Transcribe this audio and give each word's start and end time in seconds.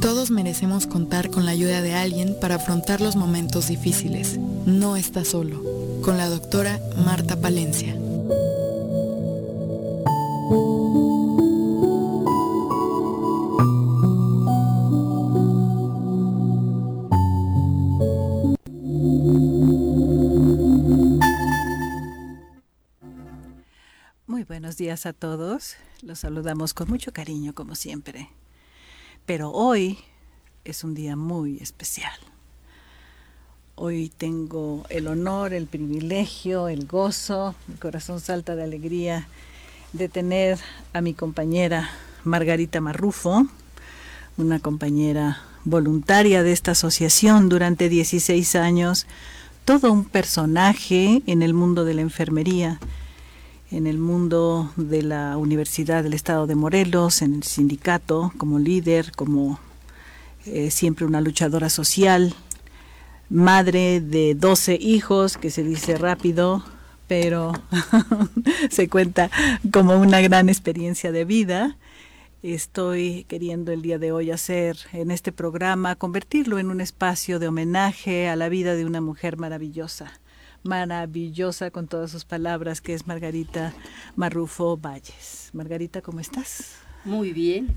Todos 0.00 0.30
merecemos 0.30 0.86
contar 0.86 1.28
con 1.30 1.44
la 1.44 1.50
ayuda 1.50 1.82
de 1.82 1.94
alguien 1.94 2.36
para 2.40 2.56
afrontar 2.56 3.00
los 3.00 3.16
momentos 3.16 3.66
difíciles. 3.66 4.38
No 4.64 4.96
está 4.96 5.24
solo. 5.24 5.62
Con 6.02 6.16
la 6.16 6.28
doctora 6.28 6.80
Marta 7.04 7.40
Palencia. 7.40 7.94
Muy 24.26 24.44
buenos 24.44 24.76
días 24.76 25.06
a 25.06 25.12
todos. 25.12 25.74
Los 26.02 26.20
saludamos 26.20 26.72
con 26.72 26.88
mucho 26.88 27.12
cariño, 27.12 27.52
como 27.54 27.74
siempre. 27.74 28.30
Pero 29.28 29.50
hoy 29.50 29.98
es 30.64 30.84
un 30.84 30.94
día 30.94 31.14
muy 31.14 31.58
especial. 31.58 32.18
Hoy 33.74 34.10
tengo 34.16 34.86
el 34.88 35.06
honor, 35.06 35.52
el 35.52 35.66
privilegio, 35.66 36.68
el 36.68 36.86
gozo, 36.86 37.54
mi 37.66 37.74
corazón 37.74 38.20
salta 38.20 38.56
de 38.56 38.62
alegría 38.62 39.28
de 39.92 40.08
tener 40.08 40.58
a 40.94 41.02
mi 41.02 41.12
compañera 41.12 41.90
Margarita 42.24 42.80
Marrufo, 42.80 43.46
una 44.38 44.60
compañera 44.60 45.42
voluntaria 45.64 46.42
de 46.42 46.52
esta 46.52 46.70
asociación 46.70 47.50
durante 47.50 47.90
16 47.90 48.54
años, 48.54 49.06
todo 49.66 49.92
un 49.92 50.06
personaje 50.06 51.22
en 51.26 51.42
el 51.42 51.52
mundo 51.52 51.84
de 51.84 51.92
la 51.92 52.00
enfermería, 52.00 52.80
en 53.70 53.86
el 53.86 53.98
mundo 53.98 54.72
de 54.76 55.02
la 55.02 55.36
Universidad 55.36 56.02
del 56.02 56.14
Estado 56.14 56.46
de 56.46 56.54
Morelos, 56.54 57.20
en 57.20 57.34
el 57.34 57.42
sindicato, 57.42 58.32
como 58.38 58.58
líder, 58.58 59.12
como 59.12 59.60
eh, 60.46 60.70
siempre 60.70 61.04
una 61.04 61.20
luchadora 61.20 61.68
social, 61.68 62.34
madre 63.28 64.00
de 64.00 64.34
12 64.34 64.78
hijos, 64.80 65.36
que 65.36 65.50
se 65.50 65.62
dice 65.64 65.98
rápido, 65.98 66.64
pero 67.08 67.52
se 68.70 68.88
cuenta 68.88 69.30
como 69.70 69.96
una 69.96 70.20
gran 70.22 70.48
experiencia 70.48 71.12
de 71.12 71.26
vida. 71.26 71.76
Estoy 72.42 73.24
queriendo 73.28 73.72
el 73.72 73.82
día 73.82 73.98
de 73.98 74.12
hoy 74.12 74.30
hacer 74.30 74.78
en 74.92 75.10
este 75.10 75.32
programa, 75.32 75.96
convertirlo 75.96 76.58
en 76.58 76.70
un 76.70 76.80
espacio 76.80 77.38
de 77.38 77.48
homenaje 77.48 78.28
a 78.28 78.36
la 78.36 78.48
vida 78.48 78.76
de 78.76 78.86
una 78.86 79.00
mujer 79.02 79.36
maravillosa 79.36 80.20
maravillosa 80.62 81.70
con 81.70 81.88
todas 81.88 82.10
sus 82.10 82.24
palabras, 82.24 82.80
que 82.80 82.94
es 82.94 83.06
Margarita 83.06 83.74
Marrufo 84.16 84.76
Valles. 84.76 85.50
Margarita, 85.52 86.02
¿cómo 86.02 86.20
estás? 86.20 86.76
Muy 87.04 87.32
bien, 87.32 87.74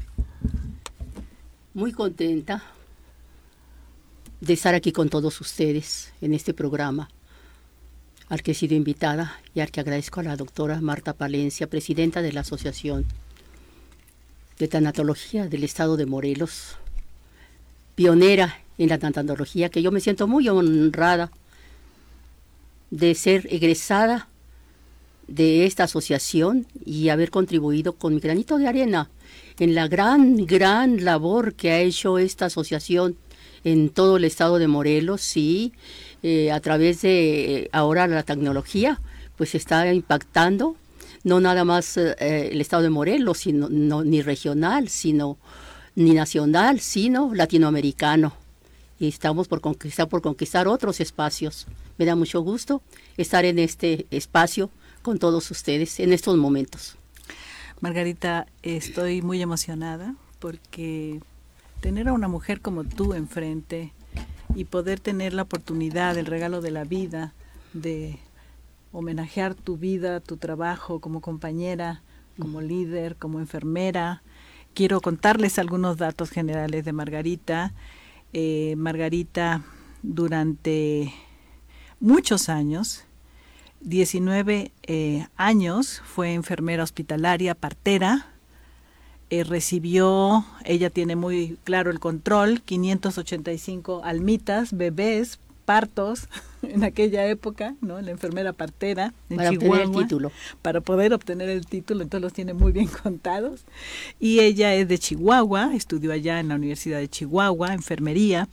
muy 1.74 1.92
contenta 1.92 2.64
de 4.42 4.54
estar 4.54 4.74
aquí 4.74 4.92
con 4.92 5.10
todos 5.10 5.40
ustedes 5.40 6.12
en 6.20 6.34
este 6.34 6.54
programa, 6.54 7.10
al 8.28 8.42
que 8.42 8.52
he 8.52 8.56
sido 8.56 8.76
invitada 8.76 9.40
y 9.54 9.60
al 9.60 9.72
que 9.72 9.80
agradezco 9.80 10.20
a 10.20 10.24
la 10.24 10.36
doctora 10.36 10.82
Marta 10.82 11.14
Palencia, 11.14 11.68
presidenta 11.68 12.22
de 12.22 12.34
la 12.34 12.42
Asociación 12.42 13.06
de 14.58 14.68
Tanatología 14.68 15.48
del 15.48 15.64
Estado 15.64 15.96
de 15.98 16.06
Morelos, 16.06 16.78
pionera 17.96 18.60
en 18.78 18.90
la 18.90 18.98
tanatología, 18.98 19.70
que 19.70 19.82
yo 19.82 19.92
me 19.92 20.00
siento 20.00 20.28
muy 20.28 20.50
honrada 20.50 21.32
de 22.92 23.16
ser 23.16 23.48
egresada 23.50 24.28
de 25.28 25.66
esta 25.66 25.86
asociación 25.86 26.68
y 26.86 27.10
haber 27.10 27.32
contribuido 27.32 27.94
con 27.94 28.14
mi 28.14 28.20
granito 28.20 28.58
de 28.58 28.68
arena 28.68 29.10
en 29.60 29.76
la 29.76 29.88
gran, 29.88 30.46
gran 30.46 31.04
labor 31.04 31.54
que 31.54 31.72
ha 31.72 31.80
hecho 31.80 32.18
esta 32.18 32.46
asociación 32.46 33.16
en 33.64 33.90
todo 33.90 34.18
el 34.18 34.26
estado 34.26 34.60
de 34.60 34.68
Morelos, 34.68 35.22
sí, 35.22 35.74
eh, 36.24 36.52
a 36.52 36.60
través 36.60 37.02
de 37.02 37.70
ahora 37.72 38.08
la 38.08 38.24
tecnología, 38.24 39.00
pues 39.38 39.56
está 39.56 39.92
impactando 39.92 40.76
no 41.24 41.40
nada 41.40 41.64
más 41.64 41.98
eh, 41.98 42.50
el 42.52 42.62
estado 42.62 42.84
de 42.84 42.90
Morelos, 42.90 43.40
sino 43.40 43.70
no, 43.70 44.04
ni 44.04 44.22
regional, 44.22 44.90
sino 44.90 45.38
ni 45.96 46.12
nacional, 46.12 46.80
sino 46.80 47.34
latinoamericano. 47.34 48.41
Y 49.02 49.08
estamos 49.08 49.48
por 49.48 49.62
conquistar, 49.62 50.08
por 50.08 50.22
conquistar 50.22 50.68
otros 50.68 51.00
espacios. 51.00 51.66
Me 51.98 52.06
da 52.06 52.16
mucho 52.16 52.42
gusto 52.42 52.84
estar 53.18 53.46
en 53.46 53.58
este 53.58 54.06
espacio 54.12 54.70
con 55.02 55.18
todos 55.18 55.50
ustedes 55.50 56.00
en 56.00 56.14
estos 56.14 56.38
momentos. 56.38 56.98
Margarita, 57.80 58.46
estoy 58.62 59.24
muy 59.24 59.42
emocionada 59.42 60.14
porque 60.38 61.20
tener 61.80 62.10
a 62.10 62.14
una 62.14 62.28
mujer 62.28 62.62
como 62.62 62.84
tú 62.84 63.16
enfrente 63.16 63.92
y 64.54 64.66
poder 64.66 65.00
tener 65.00 65.34
la 65.34 65.42
oportunidad, 65.42 66.16
el 66.20 66.28
regalo 66.28 66.62
de 66.62 66.70
la 66.70 66.84
vida, 66.84 67.34
de 67.74 68.20
homenajear 68.92 69.56
tu 69.56 69.78
vida, 69.78 70.20
tu 70.20 70.38
trabajo 70.38 71.00
como 71.00 71.22
compañera, 71.22 72.04
como 72.38 72.62
líder, 72.62 73.16
como 73.16 73.40
enfermera. 73.40 74.22
Quiero 74.76 75.02
contarles 75.02 75.58
algunos 75.58 75.98
datos 75.98 76.30
generales 76.30 76.86
de 76.86 76.94
Margarita. 76.94 77.74
Eh, 78.34 78.76
Margarita 78.78 79.62
durante 80.04 81.14
muchos 82.00 82.48
años, 82.50 83.04
19 83.82 84.72
eh, 84.84 85.28
años, 85.36 86.02
fue 86.06 86.34
enfermera 86.34 86.84
hospitalaria, 86.84 87.56
partera, 87.56 88.28
eh, 89.30 89.44
recibió, 89.44 90.46
ella 90.64 90.90
tiene 90.90 91.16
muy 91.16 91.58
claro 91.64 91.92
el 91.92 92.00
control, 92.00 92.62
585 92.62 94.02
almitas, 94.04 94.78
bebés, 94.78 95.40
partos 95.72 96.28
en 96.64 96.84
aquella 96.84 97.26
época, 97.28 97.76
¿no? 97.80 98.02
La 98.02 98.12
enfermera 98.12 98.52
partera 98.52 99.14
en 99.30 99.38
para 99.38 99.52
obtener 99.52 99.80
el 99.80 99.92
título. 99.92 100.32
Para 100.62 100.82
poder 100.82 101.14
obtener 101.14 101.48
el 101.48 101.66
título, 101.66 102.02
entonces 102.02 102.24
los 102.24 102.34
tiene 102.34 102.54
muy 102.54 102.74
bien 102.74 102.88
contados. 103.04 103.64
Y 104.20 104.42
ella 104.42 104.76
es 104.76 104.90
de 104.90 105.00
Chihuahua, 105.00 105.74
estudió 105.74 106.12
allá 106.12 106.42
en 106.42 106.50
la 106.50 106.56
Universidad 106.56 107.00
de 107.00 107.08
Chihuahua, 107.08 107.74
enfermería, 107.74 108.50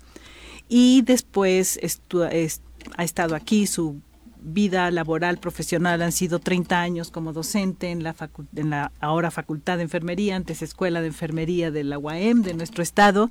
y 0.69 1.03
después 1.03 1.81
ha 2.97 3.03
estado 3.03 3.35
aquí, 3.35 3.67
su 3.67 4.01
vida 4.41 4.93
laboral 4.93 5.39
profesional 5.39 6.01
han 6.01 6.13
sido 6.13 6.39
30 6.39 6.81
años 6.81 7.11
como 7.11 7.33
docente 7.33 7.91
en 7.91 8.05
la, 8.05 8.15
en 8.55 8.71
la 8.71 8.93
ahora 9.01 9.33
Facultad 9.33 9.79
de 9.79 9.83
Enfermería, 9.83 10.37
antes 10.37 10.63
Escuela 10.63 11.01
de 11.01 11.09
Enfermería 11.09 11.73
de 11.73 11.83
la 11.83 11.99
UAM 11.99 12.43
de 12.43 12.55
nuestro 12.55 12.85
estado. 12.85 13.29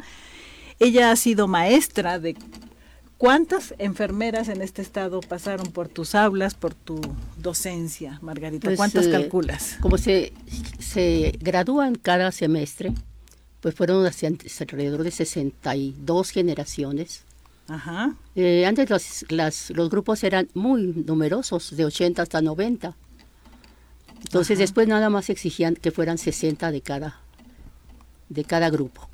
Ella 0.77 1.11
ha 1.11 1.15
sido 1.15 1.47
maestra 1.47 2.19
de 2.19 2.35
¿Cuántas 3.17 3.73
enfermeras 3.79 4.47
en 4.47 4.61
este 4.61 4.83
estado 4.83 5.21
pasaron 5.21 5.71
por 5.71 5.87
tus 5.87 6.13
aulas, 6.13 6.53
por 6.53 6.75
tu 6.75 7.01
docencia, 7.37 8.19
Margarita? 8.21 8.65
Pues, 8.67 8.77
¿Cuántas 8.77 9.07
eh, 9.07 9.11
calculas? 9.11 9.77
Como 9.81 9.97
se, 9.97 10.33
se 10.79 11.33
gradúan 11.39 11.95
cada 11.95 12.31
semestre, 12.31 12.93
pues 13.59 13.73
fueron 13.73 14.05
hacia- 14.05 14.29
alrededor 14.59 15.03
de 15.03 15.09
62 15.09 16.29
generaciones. 16.29 17.23
Ajá. 17.67 18.15
Eh, 18.35 18.65
antes 18.67 18.87
los, 18.89 19.25
las- 19.29 19.71
los 19.71 19.89
grupos 19.89 20.23
eran 20.23 20.47
muy 20.53 20.83
numerosos, 21.07 21.75
de 21.75 21.85
80 21.85 22.21
hasta 22.21 22.41
90. 22.41 22.95
Entonces 24.19 24.57
Ajá. 24.57 24.61
después 24.61 24.87
nada 24.87 25.09
más 25.09 25.31
exigían 25.31 25.73
que 25.75 25.89
fueran 25.89 26.19
60 26.19 26.71
de 26.71 26.81
cada, 26.81 27.19
de 28.29 28.43
cada 28.43 28.69
grupo. 28.69 29.09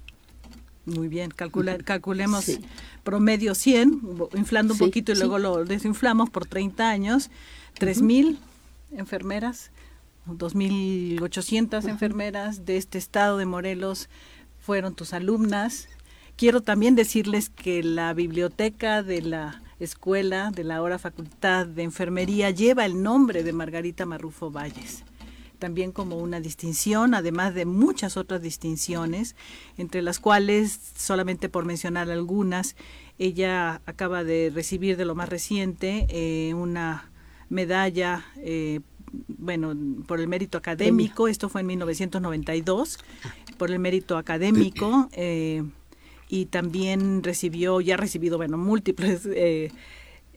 Muy 0.86 1.08
bien, 1.08 1.32
calcula, 1.32 1.78
calculemos 1.78 2.44
Sí. 2.44 2.60
promedio 3.04 3.56
100, 3.56 4.02
inflando 4.36 4.74
un 4.74 4.78
Sí, 4.80 4.86
poquito 4.86 5.12
y 5.14 5.16
sí. 5.16 5.22
luego 5.22 5.40
lo 5.40 5.64
desinflamos 5.64 6.30
por 6.30 6.46
30 6.46 6.90
años, 6.90 7.30
3.000 7.80 8.38
enfermeras, 8.92 9.72
2.800 10.28 11.88
enfermeras 11.88 12.66
de 12.66 12.78
este 12.78 12.98
estado 12.98 13.38
de 13.38 13.46
Morelos 13.46 14.10
fueron 14.60 14.94
tus 14.96 15.14
alumnas. 15.14 15.88
Quiero 16.36 16.62
también 16.62 16.96
decirles 16.96 17.50
que 17.50 17.84
la 17.84 18.14
biblioteca 18.14 19.04
de 19.04 19.22
la 19.22 19.62
escuela, 19.80 20.52
de 20.52 20.64
la 20.64 20.78
ahora 20.78 21.00
Facultad 21.00 21.66
de 21.66 21.84
Enfermería, 21.84 22.50
lleva 22.50 22.86
el 22.86 23.02
nombre 23.04 23.44
de 23.44 23.54
Margarita 23.54 24.06
Marrufo 24.06 24.50
Valles 24.52 25.04
también 25.64 25.94
como 25.94 26.18
una 26.18 26.42
distinción, 26.42 27.14
además 27.14 27.54
de 27.54 27.64
muchas 27.64 28.18
otras 28.18 28.42
distinciones, 28.42 29.34
entre 29.78 30.02
las 30.02 30.20
cuales, 30.20 30.78
solamente 30.98 31.48
por 31.48 31.64
mencionar 31.64 32.12
algunas, 32.12 32.76
ella 33.18 33.82
acaba 33.86 34.26
de 34.26 34.52
recibir 34.54 34.98
de 34.98 35.06
lo 35.06 35.16
más 35.16 35.30
reciente 35.30 36.06
eh, 36.10 36.54
una 36.54 37.10
medalla, 37.48 38.26
eh, 38.40 38.82
bueno, 39.30 39.74
por 40.06 40.20
el 40.20 40.28
mérito 40.28 40.58
académico, 40.58 41.30
esto 41.30 41.48
fue 41.48 41.62
en 41.62 41.68
1992, 41.68 43.00
por 43.58 43.72
el 43.72 43.80
mérito 43.80 44.18
académico, 44.18 45.08
eh, 45.14 45.64
y 46.28 46.48
también 46.48 47.24
recibió, 47.24 47.80
ya 47.80 47.94
ha 47.94 47.98
recibido, 47.98 48.36
bueno, 48.36 48.58
múltiples 48.58 49.22
eh, 49.34 49.72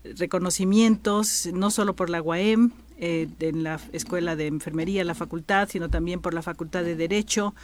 reconocimientos, 0.04 1.48
no 1.52 1.72
solo 1.72 1.96
por 1.96 2.10
la 2.10 2.22
UAM, 2.22 2.70
eh, 2.98 3.28
en 3.40 3.62
la 3.62 3.80
Escuela 3.92 4.36
de 4.36 4.46
Enfermería, 4.46 5.04
la 5.04 5.14
facultad, 5.14 5.68
sino 5.68 5.88
también 5.88 6.20
por 6.20 6.34
la 6.34 6.42
Facultad 6.42 6.82
de 6.82 6.96
Derecho, 6.96 7.54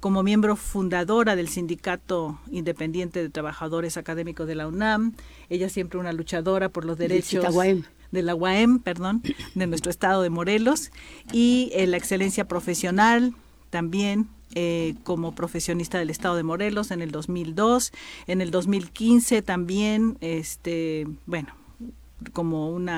como 0.00 0.22
miembro 0.22 0.56
fundadora 0.56 1.36
del 1.36 1.48
Sindicato 1.48 2.38
Independiente 2.50 3.22
de 3.22 3.28
Trabajadores 3.28 3.96
Académicos 3.96 4.46
de 4.46 4.54
la 4.54 4.66
UNAM. 4.66 5.14
Ella 5.48 5.68
siempre 5.68 5.98
una 5.98 6.12
luchadora 6.12 6.68
por 6.68 6.84
los 6.84 6.98
derechos 6.98 7.44
de 8.10 8.22
la 8.22 8.34
UAM, 8.34 8.80
perdón, 8.80 9.22
de 9.54 9.66
nuestro 9.66 9.90
estado 9.90 10.22
de 10.22 10.30
Morelos 10.30 10.90
y 11.32 11.70
la 11.86 11.96
excelencia 11.96 12.48
profesional 12.48 13.34
también 13.70 14.28
eh, 14.56 14.96
como 15.04 15.32
profesionista 15.32 16.00
del 16.00 16.10
Estado 16.10 16.34
de 16.34 16.42
Morelos 16.42 16.90
en 16.90 17.02
el 17.02 17.12
2002, 17.12 17.92
en 18.26 18.40
el 18.40 18.50
2015 18.50 19.42
también, 19.42 20.18
este, 20.20 21.06
bueno, 21.26 21.54
como 22.32 22.70
un 22.70 22.90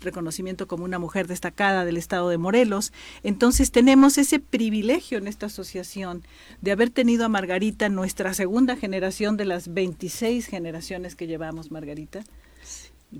reconocimiento 0.00 0.66
como 0.66 0.84
una 0.84 0.98
mujer 0.98 1.26
destacada 1.26 1.84
del 1.84 1.96
estado 1.96 2.28
de 2.28 2.38
Morelos. 2.38 2.92
Entonces 3.22 3.70
tenemos 3.70 4.18
ese 4.18 4.40
privilegio 4.40 5.18
en 5.18 5.28
esta 5.28 5.46
asociación 5.46 6.22
de 6.60 6.72
haber 6.72 6.90
tenido 6.90 7.24
a 7.24 7.28
Margarita, 7.28 7.88
nuestra 7.88 8.34
segunda 8.34 8.76
generación 8.76 9.36
de 9.36 9.44
las 9.44 9.72
26 9.72 10.46
generaciones 10.46 11.14
que 11.14 11.26
llevamos, 11.26 11.70
Margarita. 11.70 12.22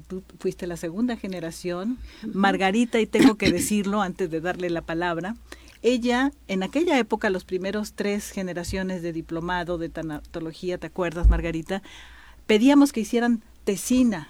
Tú 0.07 0.23
fuiste 0.39 0.67
la 0.67 0.77
segunda 0.77 1.17
generación. 1.17 1.99
Margarita, 2.35 3.01
y 3.01 3.07
tengo 3.07 3.37
que 3.37 3.51
decirlo 3.51 4.03
antes 4.03 4.31
de 4.31 4.41
darle 4.41 4.69
la 4.69 4.83
palabra, 4.83 5.35
ella, 5.83 6.33
en 6.49 6.63
aquella 6.63 6.99
época, 6.99 7.31
los 7.31 7.45
primeros 7.45 7.93
tres 7.93 8.31
generaciones 8.31 9.01
de 9.01 9.13
diplomado 9.13 9.79
de 9.79 9.89
tanatología, 9.89 10.77
¿te 10.79 10.89
acuerdas, 10.89 11.29
Margarita? 11.29 11.83
Pedíamos 12.47 12.93
que 12.93 13.01
hicieran 13.01 13.43
tesina. 13.65 14.29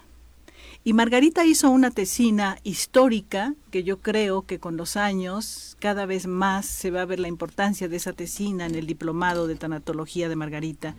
Y 0.83 0.93
Margarita 0.93 1.45
hizo 1.45 1.69
una 1.69 1.91
tesina 1.91 2.57
histórica 2.63 3.53
que 3.69 3.83
yo 3.83 3.99
creo 3.99 4.43
que 4.43 4.59
con 4.59 4.77
los 4.77 4.95
años 4.95 5.75
cada 5.79 6.05
vez 6.05 6.25
más 6.25 6.65
se 6.65 6.89
va 6.89 7.01
a 7.01 7.05
ver 7.05 7.19
la 7.19 7.27
importancia 7.27 7.89
de 7.89 7.97
esa 7.97 8.13
tesina 8.13 8.65
en 8.65 8.75
el 8.75 8.87
diplomado 8.87 9.45
de 9.45 9.55
tanatología 9.55 10.29
de 10.29 10.35
Margarita. 10.37 10.95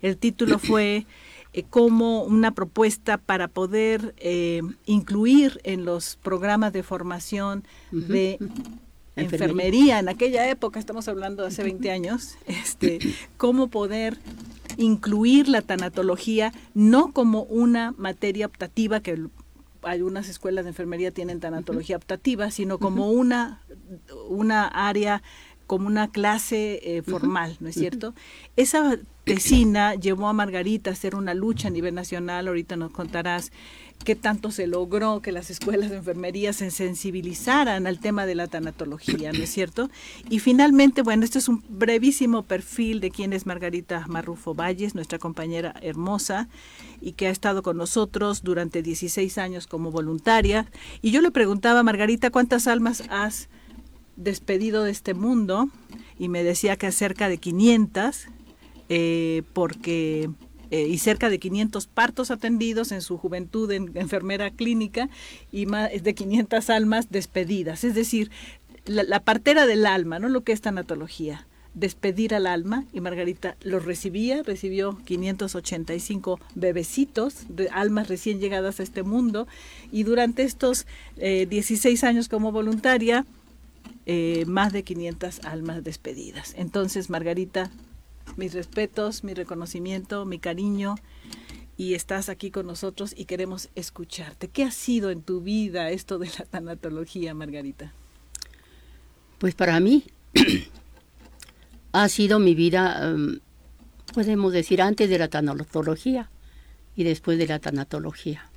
El 0.00 0.16
título 0.16 0.58
fue 0.58 1.06
eh, 1.52 1.62
como 1.68 2.22
una 2.22 2.52
propuesta 2.52 3.18
para 3.18 3.48
poder 3.48 4.14
eh, 4.18 4.62
incluir 4.86 5.60
en 5.62 5.84
los 5.84 6.16
programas 6.16 6.72
de 6.72 6.82
formación 6.82 7.64
de 7.90 8.38
enfermería. 9.20 9.98
en 9.98 10.08
aquella 10.08 10.48
época, 10.48 10.78
estamos 10.78 11.08
hablando 11.08 11.42
de 11.42 11.48
hace 11.48 11.62
20 11.62 11.90
años, 11.90 12.36
este, 12.46 12.98
cómo 13.36 13.68
poder 13.68 14.18
incluir 14.76 15.48
la 15.48 15.60
tanatología 15.60 16.52
no 16.74 17.12
como 17.12 17.42
una 17.42 17.94
materia 17.98 18.46
optativa 18.46 19.00
que 19.00 19.28
algunas 19.82 20.28
escuelas 20.28 20.64
de 20.64 20.70
enfermería 20.70 21.10
tienen 21.10 21.40
tanatología 21.40 21.96
optativa, 21.96 22.50
sino 22.50 22.78
como 22.78 23.10
una, 23.10 23.62
una 24.28 24.66
área, 24.66 25.22
como 25.68 25.86
una 25.86 26.10
clase 26.10 26.80
eh, 26.82 27.02
formal, 27.02 27.58
¿no 27.60 27.68
es 27.68 27.74
cierto? 27.74 28.14
Esa 28.56 28.98
tesina 29.24 29.94
llevó 29.94 30.26
a 30.26 30.32
Margarita 30.32 30.88
a 30.88 30.94
hacer 30.94 31.14
una 31.14 31.34
lucha 31.34 31.68
a 31.68 31.70
nivel 31.70 31.94
nacional, 31.94 32.48
ahorita 32.48 32.76
nos 32.76 32.90
contarás 32.90 33.52
qué 34.02 34.16
tanto 34.16 34.50
se 34.50 34.66
logró 34.66 35.20
que 35.20 35.30
las 35.30 35.50
escuelas 35.50 35.90
de 35.90 35.98
enfermería 35.98 36.54
se 36.54 36.70
sensibilizaran 36.70 37.86
al 37.86 38.00
tema 38.00 38.24
de 38.24 38.34
la 38.34 38.46
tanatología, 38.46 39.30
¿no 39.32 39.42
es 39.42 39.50
cierto? 39.50 39.90
Y 40.30 40.38
finalmente, 40.38 41.02
bueno, 41.02 41.24
este 41.24 41.38
es 41.38 41.48
un 41.48 41.62
brevísimo 41.68 42.44
perfil 42.44 43.00
de 43.00 43.10
quién 43.10 43.34
es 43.34 43.44
Margarita 43.44 44.06
Marrufo 44.08 44.54
Valles, 44.54 44.94
nuestra 44.94 45.18
compañera 45.18 45.74
hermosa, 45.82 46.48
y 47.02 47.12
que 47.12 47.26
ha 47.26 47.30
estado 47.30 47.62
con 47.62 47.76
nosotros 47.76 48.42
durante 48.42 48.80
16 48.80 49.36
años 49.36 49.66
como 49.66 49.90
voluntaria. 49.90 50.64
Y 51.02 51.10
yo 51.10 51.20
le 51.20 51.30
preguntaba 51.30 51.80
a 51.80 51.82
Margarita, 51.84 52.30
¿cuántas 52.30 52.66
almas 52.66 53.02
has 53.10 53.50
despedido 54.18 54.84
de 54.84 54.90
este 54.90 55.14
mundo? 55.14 55.70
Y 56.18 56.28
me 56.28 56.42
decía 56.42 56.76
que 56.76 56.92
cerca 56.92 57.28
de 57.28 57.38
500, 57.38 58.26
eh, 58.90 59.42
porque 59.54 60.28
eh, 60.70 60.86
y 60.86 60.98
cerca 60.98 61.30
de 61.30 61.38
500 61.38 61.86
partos 61.86 62.30
atendidos 62.30 62.92
en 62.92 63.00
su 63.00 63.16
juventud 63.16 63.70
en 63.70 63.96
enfermera 63.96 64.50
clínica 64.50 65.08
y 65.50 65.64
más 65.64 65.90
de 66.02 66.14
500 66.14 66.68
almas 66.68 67.10
despedidas. 67.10 67.84
Es 67.84 67.94
decir, 67.94 68.30
la, 68.84 69.20
partera 69.20 69.66
del 69.66 69.86
alma, 69.86 70.18
¿no? 70.18 70.28
Lo 70.28 70.42
que 70.42 70.52
es 70.52 70.60
tanatología 70.60 71.46
despedir 71.74 72.34
al 72.34 72.46
alma 72.46 72.86
y 72.92 73.00
Margarita 73.00 73.56
los 73.62 73.84
recibía, 73.84 74.42
recibió 74.42 74.98
585 75.04 76.40
bebecitos, 76.56 77.46
de 77.48 77.68
almas 77.68 78.08
recién 78.08 78.40
llegadas 78.40 78.80
a 78.80 78.82
este 78.82 79.04
mundo 79.04 79.46
y 79.92 80.02
durante 80.02 80.42
estos 80.42 80.86
16 81.16 82.02
eh, 82.02 82.06
años 82.06 82.28
como 82.28 82.50
voluntaria, 82.50 83.26
eh, 84.08 84.44
más 84.46 84.72
de 84.72 84.82
500 84.82 85.44
almas 85.44 85.84
despedidas. 85.84 86.54
Entonces 86.56 87.10
Margarita 87.10 87.70
mis 88.36 88.54
respetos, 88.54 89.24
mi 89.24 89.34
reconocimiento, 89.34 90.24
mi 90.24 90.38
cariño 90.38 90.96
y 91.76 91.94
estás 91.94 92.28
aquí 92.28 92.50
con 92.50 92.66
nosotros 92.66 93.14
y 93.16 93.24
queremos 93.24 93.68
escucharte. 93.74 94.48
¿Qué 94.48 94.64
ha 94.64 94.70
sido 94.70 95.10
en 95.10 95.22
tu 95.22 95.40
vida 95.40 95.90
esto 95.90 96.18
de 96.18 96.28
la 96.38 96.44
tanatología, 96.44 97.34
Margarita? 97.34 97.92
Pues 99.38 99.54
para 99.54 99.78
mí 99.78 100.04
ha 101.92 102.08
sido 102.08 102.38
mi 102.38 102.54
vida, 102.54 103.10
em, 103.10 103.40
podemos 104.12 104.52
decir, 104.52 104.82
antes 104.82 105.08
de 105.08 105.18
la 105.18 105.28
tanatología 105.28 106.30
y 106.96 107.04
después 107.04 107.38
de 107.38 107.46
la 107.46 107.60
tanatología. 107.60 108.50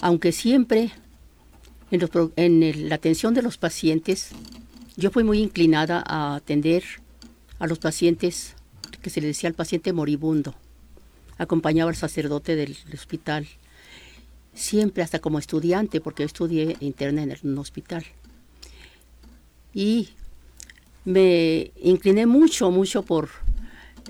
Aunque 0.00 0.30
siempre 0.30 0.92
en, 1.90 2.88
la 2.88 2.94
atención 2.94 3.34
de 3.34 3.42
los 3.42 3.58
pacientes, 3.58 4.30
yo 4.96 5.10
fui 5.10 5.24
muy 5.24 5.38
inclinada 5.38 6.02
a 6.06 6.36
atender 6.36 6.84
a 7.58 7.66
los 7.66 7.78
pacientes, 7.78 8.54
que 9.02 9.10
se 9.10 9.20
le 9.20 9.28
decía 9.28 9.48
al 9.48 9.54
paciente 9.54 9.92
moribundo. 9.92 10.54
Acompañaba 11.38 11.90
al 11.90 11.96
sacerdote 11.96 12.56
del, 12.56 12.76
hospital, 12.92 13.46
siempre 14.54 15.02
hasta 15.02 15.20
como 15.20 15.38
estudiante, 15.38 16.00
porque 16.00 16.24
estudié 16.24 16.76
interna 16.80 17.22
en 17.22 17.36
un 17.42 17.58
hospital. 17.58 18.04
Y 19.72 20.08
me 21.04 21.70
incliné 21.82 22.26
mucho, 22.26 22.70
mucho 22.70 23.02
por 23.02 23.28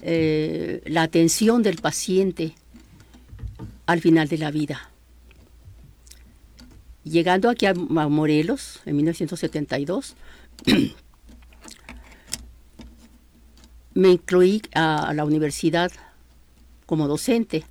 eh, 0.03 0.83
la 0.87 1.03
atención 1.03 1.63
del 1.63 1.77
paciente 1.77 2.55
al 3.87 4.01
final 4.01 4.29
de 4.29 4.39
la 4.39 4.51
vida. 4.51 4.91
Llegando 7.07 7.49
aquí 7.49 7.67
a 7.67 7.75
Morelos 7.75 8.81
en 8.85 8.97
1972, 8.97 10.17
me 13.95 14.09
incluí 14.09 14.61
a, 14.75 15.15
la 15.15 15.25
universidad 15.25 15.93
como 16.85 17.07
docente. 17.07 17.63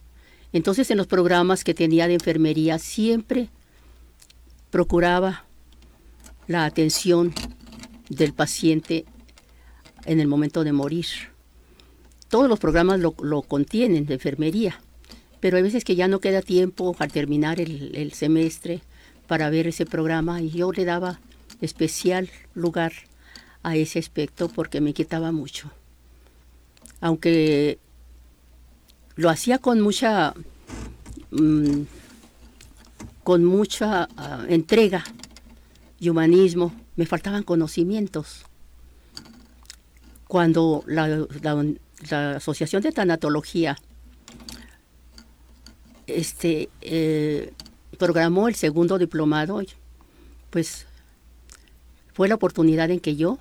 Entonces 0.53 0.89
en 0.89 0.95
los 0.95 1.07
programas 1.07 1.65
que 1.65 1.73
tenía 1.73 2.07
de 2.07 2.13
enfermería 2.13 2.79
siempre 2.79 3.49
procuraba 4.69 5.43
la 6.47 6.63
atención 6.63 7.33
del 8.07 8.31
paciente 8.31 9.03
en 10.05 10.21
el 10.21 10.27
momento 10.29 10.63
de 10.63 10.71
morir. 10.71 11.07
Todos 12.29 12.47
los 12.47 12.59
programas 12.59 13.01
lo, 13.01 13.41
contienen 13.41 14.05
de 14.05 14.13
enfermería, 14.13 14.79
pero 15.41 15.57
hay 15.57 15.63
veces 15.63 15.83
que 15.83 15.97
ya 15.97 16.07
no 16.07 16.21
queda 16.21 16.41
tiempo 16.41 16.95
al 16.99 17.11
terminar 17.11 17.59
el 17.59 18.13
semestre 18.13 18.81
para 19.27 19.49
ver 19.49 19.67
ese 19.67 19.85
programa 19.85 20.41
y 20.41 20.49
yo 20.51 20.71
le 20.71 20.85
daba 20.85 21.19
especial 21.61 22.29
lugar 22.53 22.93
a 23.63 23.75
ese 23.75 23.99
aspecto 23.99 24.49
porque 24.49 24.81
me 24.81 24.93
quitaba 24.93 25.31
mucho 25.31 25.71
aunque 27.01 27.77
lo 29.15 29.29
hacía 29.29 29.59
con 29.59 29.81
mucha 29.81 30.33
mm, 31.31 31.81
con 33.23 33.45
mucha 33.45 34.07
ah, 34.17 34.45
entrega 34.49 35.03
y 35.99 36.09
humanismo, 36.09 36.73
me 36.95 37.05
faltaban 37.05 37.43
conocimientos. 37.43 38.43
Cuando 40.27 40.83
la, 40.85 41.27
Asociación 42.35 42.83
de 42.83 42.91
Tanatología 42.91 43.77
este, 46.05 46.69
eh, 46.81 47.53
programó 47.95 48.47
el 48.47 48.55
segundo 48.55 48.97
diplomado, 48.97 49.61
pues 50.49 50.85
fue 52.13 52.27
la 52.27 52.35
oportunidad 52.35 52.89
en 52.91 52.99
que 52.99 53.15
yo 53.15 53.39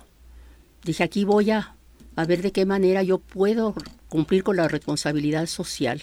dije, 0.83 1.03
aquí 1.03 1.23
voy 1.23 1.51
a 1.51 1.75
a 2.15 2.25
ver 2.25 2.41
de 2.41 2.51
qué 2.51 2.65
manera 2.65 3.03
yo 3.03 3.19
puedo 3.19 3.75
cumplir 4.09 4.43
con 4.43 4.55
la 4.55 4.67
responsabilidad 4.67 5.47
social 5.47 6.01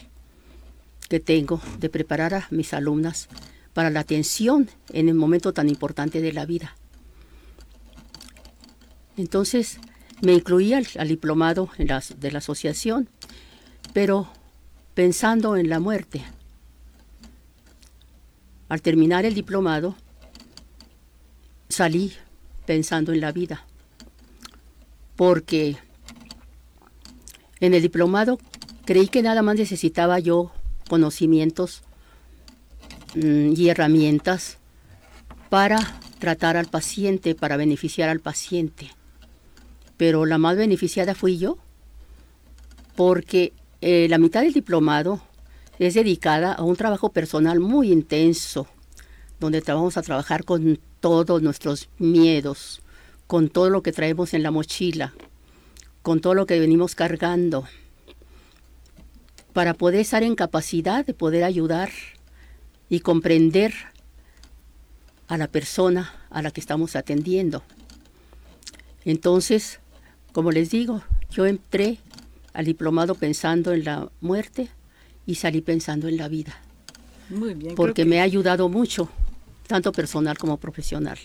que 1.09 1.21
tengo 1.21 1.61
de 1.78 1.88
preparar 1.88 2.35
a 2.35 2.47
mis 2.50 2.75
alumnas 2.75 3.28
para 3.73 3.90
la 3.90 4.00
atención 4.00 4.68
en 4.92 5.09
el 5.09 5.14
momento 5.14 5.52
tan 5.52 5.68
importante 5.68 6.21
de 6.21 6.32
la 6.32 6.47
vida. 6.47 6.76
Entonces 9.16 9.78
me 10.21 10.35
incluí 10.35 10.73
al, 10.75 10.87
diplomado 11.09 11.71
de 11.78 12.30
la 12.30 12.38
asociación, 12.38 13.09
pero 13.92 14.28
pensando 14.94 15.56
en 15.56 15.68
la 15.68 15.80
muerte. 15.80 16.23
Al 18.72 18.80
terminar 18.80 19.26
el 19.26 19.34
diplomado, 19.34 19.94
salí 21.68 22.14
pensando 22.64 23.12
en 23.12 23.20
la 23.20 23.30
vida, 23.30 23.66
porque 25.14 25.76
en 27.60 27.74
el 27.74 27.82
diplomado 27.82 28.38
creí 28.86 29.08
que 29.08 29.20
nada 29.20 29.42
más 29.42 29.56
necesitaba 29.56 30.20
yo 30.20 30.52
conocimientos 30.88 31.82
mm, 33.14 33.52
y 33.54 33.68
herramientas 33.68 34.56
para 35.50 35.76
tratar 36.18 36.56
al 36.56 36.68
paciente, 36.68 37.34
para 37.34 37.58
beneficiar 37.58 38.08
al 38.08 38.20
paciente. 38.20 38.90
Pero 39.98 40.24
la 40.24 40.38
más 40.38 40.56
beneficiada 40.56 41.14
fui 41.14 41.36
yo, 41.36 41.58
porque 42.96 43.52
eh, 43.82 44.06
la 44.08 44.16
mitad 44.16 44.40
del 44.40 44.54
diplomado 44.54 45.20
es 45.78 45.94
dedicada 45.94 46.52
a 46.52 46.62
un 46.62 46.76
trabajo 46.76 47.10
personal 47.10 47.60
muy 47.60 47.92
intenso, 47.92 48.66
donde 49.40 49.60
vamos 49.60 49.96
a 49.96 50.02
trabajar 50.02 50.44
con 50.44 50.78
todos 51.00 51.42
nuestros 51.42 51.88
miedos, 51.98 52.80
con 53.26 53.48
todo 53.48 53.70
lo 53.70 53.82
que 53.82 53.92
traemos 53.92 54.34
en 54.34 54.42
la 54.42 54.50
mochila, 54.50 55.14
con 56.02 56.20
todo 56.20 56.34
lo 56.34 56.46
que 56.46 56.60
venimos 56.60 56.94
cargando, 56.94 57.66
para 59.52 59.74
poder 59.74 60.00
estar 60.00 60.22
en 60.22 60.34
capacidad 60.34 61.04
de 61.04 61.14
poder 61.14 61.44
ayudar 61.44 61.90
y 62.88 63.00
comprender 63.00 63.74
a 65.28 65.36
la 65.36 65.48
persona 65.48 66.12
a 66.30 66.42
la 66.42 66.50
que 66.50 66.60
estamos 66.60 66.94
atendiendo. 66.94 67.62
Entonces, 69.04 69.80
como 70.32 70.52
les 70.52 70.70
digo, 70.70 71.02
yo 71.30 71.46
entré 71.46 71.98
al 72.52 72.66
diplomado 72.66 73.14
pensando 73.14 73.72
en 73.72 73.84
la 73.84 74.10
muerte 74.20 74.68
y 75.26 75.36
salí 75.36 75.60
pensando 75.60 76.08
en 76.08 76.16
la 76.16 76.28
vida. 76.28 76.54
Muy 77.30 77.54
bien. 77.54 77.74
Porque 77.74 78.04
me 78.04 78.20
ha 78.20 78.24
ayudado 78.24 78.68
mucho, 78.68 79.08
tanto 79.66 79.92
personal 79.92 80.38
como 80.38 80.58
profesional. 80.58 81.18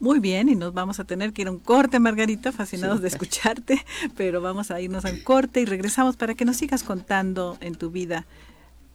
Muy 0.00 0.18
bien, 0.18 0.48
y 0.48 0.54
nos 0.54 0.72
vamos 0.72 0.98
a 0.98 1.04
tener 1.04 1.34
que 1.34 1.42
ir 1.42 1.48
a 1.48 1.50
un 1.50 1.58
corte, 1.58 2.00
Margarita, 2.00 2.52
fascinados 2.52 3.02
de 3.02 3.08
escucharte, 3.08 3.84
pero 4.16 4.40
vamos 4.40 4.70
a 4.70 4.80
irnos 4.80 5.04
a 5.04 5.10
un 5.10 5.20
corte 5.20 5.60
y 5.60 5.66
regresamos 5.66 6.16
para 6.16 6.34
que 6.34 6.46
nos 6.46 6.56
sigas 6.56 6.82
contando 6.82 7.58
en 7.60 7.74
tu 7.74 7.90
vida 7.90 8.24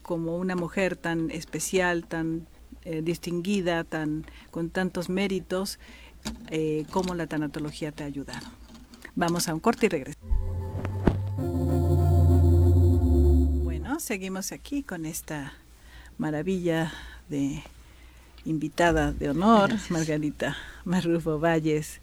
como 0.01 0.37
una 0.37 0.55
mujer 0.55 0.95
tan 0.95 1.29
especial, 1.29 2.05
tan 2.05 2.47
eh, 2.85 3.01
distinguida, 3.03 3.83
tan 3.83 4.25
con 4.49 4.71
tantos 4.71 5.09
méritos, 5.09 5.77
eh, 6.49 6.85
cómo 6.89 7.13
la 7.13 7.27
tanatología 7.27 7.91
te 7.91 8.03
ha 8.03 8.07
ayudado. 8.07 8.47
Vamos 9.15 9.47
a 9.47 9.53
un 9.53 9.59
corte 9.59 9.85
y 9.85 9.89
regresamos. 9.89 10.64
Seguimos 14.03 14.51
aquí 14.51 14.83
con 14.83 15.05
esta 15.05 15.53
maravilla 16.17 16.91
de 17.29 17.63
invitada 18.45 19.11
de 19.11 19.29
honor, 19.29 19.71
Margarita 19.89 20.57
Marrufo 20.83 21.39
Valles, 21.39 21.99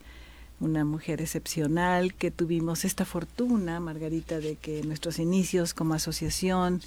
una 0.60 0.84
mujer 0.84 1.20
excepcional 1.20 2.14
que 2.14 2.30
tuvimos 2.30 2.84
esta 2.84 3.04
fortuna, 3.04 3.78
Margarita, 3.80 4.38
de 4.38 4.56
que 4.56 4.80
en 4.80 4.88
nuestros 4.88 5.18
inicios 5.18 5.74
como 5.74 5.94
asociación 5.94 6.80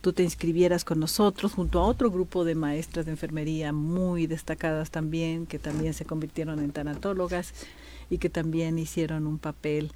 tú 0.00 0.12
te 0.12 0.22
inscribieras 0.22 0.84
con 0.84 0.98
nosotros 0.98 1.52
junto 1.52 1.80
a 1.80 1.84
otro 1.84 2.10
grupo 2.10 2.44
de 2.44 2.54
maestras 2.54 3.06
de 3.06 3.12
enfermería 3.12 3.72
muy 3.72 4.26
destacadas 4.26 4.90
también, 4.90 5.46
que 5.46 5.58
también 5.58 5.94
se 5.94 6.04
convirtieron 6.04 6.58
en 6.60 6.72
tanatólogas 6.72 7.52
y 8.10 8.18
que 8.18 8.30
también 8.30 8.78
hicieron 8.78 9.26
un 9.26 9.38
papel 9.38 9.92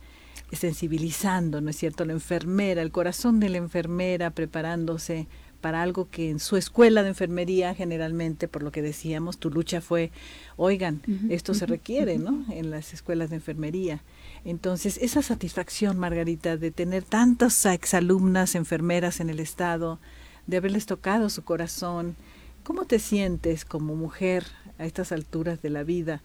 sensibilizando, 0.52 1.60
¿no 1.60 1.70
es 1.70 1.76
cierto?, 1.76 2.04
la 2.04 2.12
enfermera, 2.12 2.82
el 2.82 2.92
corazón 2.92 3.40
de 3.40 3.48
la 3.48 3.58
enfermera 3.58 4.30
preparándose 4.30 5.26
para 5.62 5.80
algo 5.80 6.10
que 6.10 6.28
en 6.28 6.40
su 6.40 6.56
escuela 6.56 7.02
de 7.02 7.10
enfermería 7.10 7.74
generalmente, 7.74 8.48
por 8.48 8.62
lo 8.62 8.72
que 8.72 8.82
decíamos, 8.82 9.38
tu 9.38 9.48
lucha 9.48 9.80
fue, 9.80 10.10
oigan, 10.56 11.00
esto 11.30 11.54
se 11.54 11.66
requiere, 11.66 12.18
¿no? 12.18 12.44
En 12.50 12.70
las 12.70 12.92
escuelas 12.92 13.30
de 13.30 13.36
enfermería. 13.36 14.02
Entonces, 14.44 14.98
esa 15.00 15.22
satisfacción, 15.22 15.98
Margarita, 15.98 16.56
de 16.56 16.72
tener 16.72 17.04
tantas 17.04 17.64
exalumnas 17.64 18.56
enfermeras 18.56 19.20
en 19.20 19.30
el 19.30 19.38
Estado, 19.38 20.00
de 20.48 20.56
haberles 20.56 20.86
tocado 20.86 21.30
su 21.30 21.44
corazón, 21.44 22.16
¿cómo 22.64 22.84
te 22.84 22.98
sientes 22.98 23.64
como 23.64 23.94
mujer 23.94 24.44
a 24.78 24.84
estas 24.84 25.12
alturas 25.12 25.62
de 25.62 25.70
la 25.70 25.84
vida? 25.84 26.22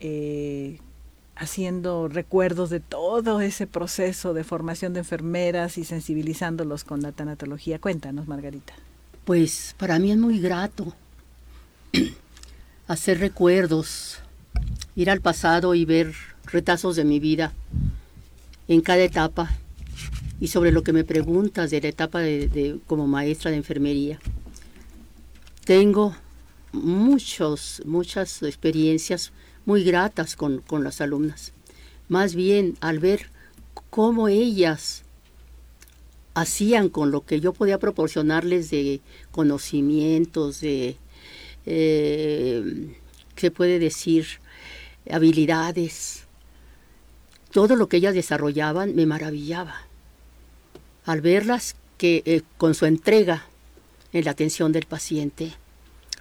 Eh, 0.00 0.80
haciendo 1.36 2.08
recuerdos 2.08 2.70
de 2.70 2.80
todo 2.80 3.40
ese 3.40 3.66
proceso 3.66 4.34
de 4.34 4.44
formación 4.44 4.92
de 4.92 5.00
enfermeras 5.00 5.78
y 5.78 5.84
sensibilizándolos 5.84 6.84
con 6.84 7.02
la 7.02 7.12
tanatología. 7.12 7.78
Cuéntanos, 7.78 8.28
Margarita. 8.28 8.74
Pues 9.24 9.74
para 9.78 9.98
mí 9.98 10.10
es 10.10 10.18
muy 10.18 10.40
grato 10.40 10.94
hacer 12.86 13.20
recuerdos, 13.20 14.18
ir 14.96 15.10
al 15.10 15.20
pasado 15.20 15.74
y 15.74 15.84
ver 15.84 16.14
retazos 16.46 16.96
de 16.96 17.04
mi 17.04 17.20
vida 17.20 17.52
en 18.68 18.80
cada 18.80 19.02
etapa 19.02 19.50
y 20.40 20.48
sobre 20.48 20.72
lo 20.72 20.82
que 20.82 20.92
me 20.92 21.04
preguntas 21.04 21.70
de 21.70 21.80
la 21.80 21.88
etapa 21.88 22.20
de, 22.20 22.78
como 22.86 23.06
maestra 23.06 23.50
de 23.50 23.58
enfermería. 23.58 24.18
Tengo 25.64 26.16
muchos, 26.72 27.80
muchas 27.84 28.42
experiencias 28.42 29.32
muy 29.64 29.84
gratas 29.84 30.36
con, 30.36 30.62
las 30.70 31.00
alumnas. 31.00 31.52
Más 32.08 32.34
bien 32.34 32.76
al 32.80 32.98
ver 32.98 33.30
cómo 33.90 34.28
ellas 34.28 35.04
hacían 36.34 36.88
con 36.88 37.10
lo 37.10 37.24
que 37.24 37.40
yo 37.40 37.52
podía 37.52 37.78
proporcionarles 37.78 38.70
de 38.70 39.00
conocimientos, 39.30 40.60
de, 40.60 40.96
eh, 41.66 42.96
¿qué 43.34 43.50
puede 43.50 43.78
decir? 43.78 44.26
Habilidades. 45.10 46.24
Todo 47.50 47.76
lo 47.76 47.88
que 47.88 47.98
ellas 47.98 48.14
desarrollaban 48.14 48.94
me 48.94 49.06
maravillaba. 49.06 49.74
Al 51.04 51.20
verlas 51.20 51.76
que 51.98 52.22
eh, 52.24 52.42
con 52.56 52.74
su 52.74 52.86
entrega 52.86 53.46
en 54.12 54.24
la 54.24 54.30
atención 54.30 54.72
del 54.72 54.86
paciente, 54.86 55.52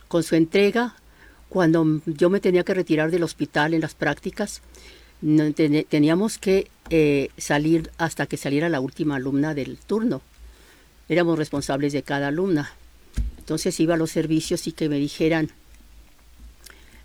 con 0.08 0.24
su 0.24 0.36
entrega 0.36 0.96
cuando 1.52 2.00
yo 2.06 2.30
me 2.30 2.40
tenía 2.40 2.64
que 2.64 2.74
retirar 2.74 3.12
del 3.12 3.24
hospital 3.24 3.74
en 3.74 3.82
las 3.82 3.94
prácticas, 3.94 4.62
teníamos 5.90 6.38
que 6.38 6.72
eh, 6.90 7.28
salir 7.38 7.92
hasta 7.98 8.26
que 8.26 8.38
saliera 8.38 8.70
la 8.70 8.80
última 8.80 9.18
alumna 9.18 9.54
del 9.54 9.78
turno. 9.78 10.22
Éramos 11.10 11.38
responsables 11.38 11.92
de 11.92 12.04
cada 12.04 12.30
alumna. 12.30 12.72
Entonces 13.38 13.78
iba 13.82 13.96
a 13.96 13.98
los 13.98 14.12
servicios 14.12 14.66
y 14.66 14.72
que 14.72 14.88
me 14.88 14.96
dijeran, 14.96 15.50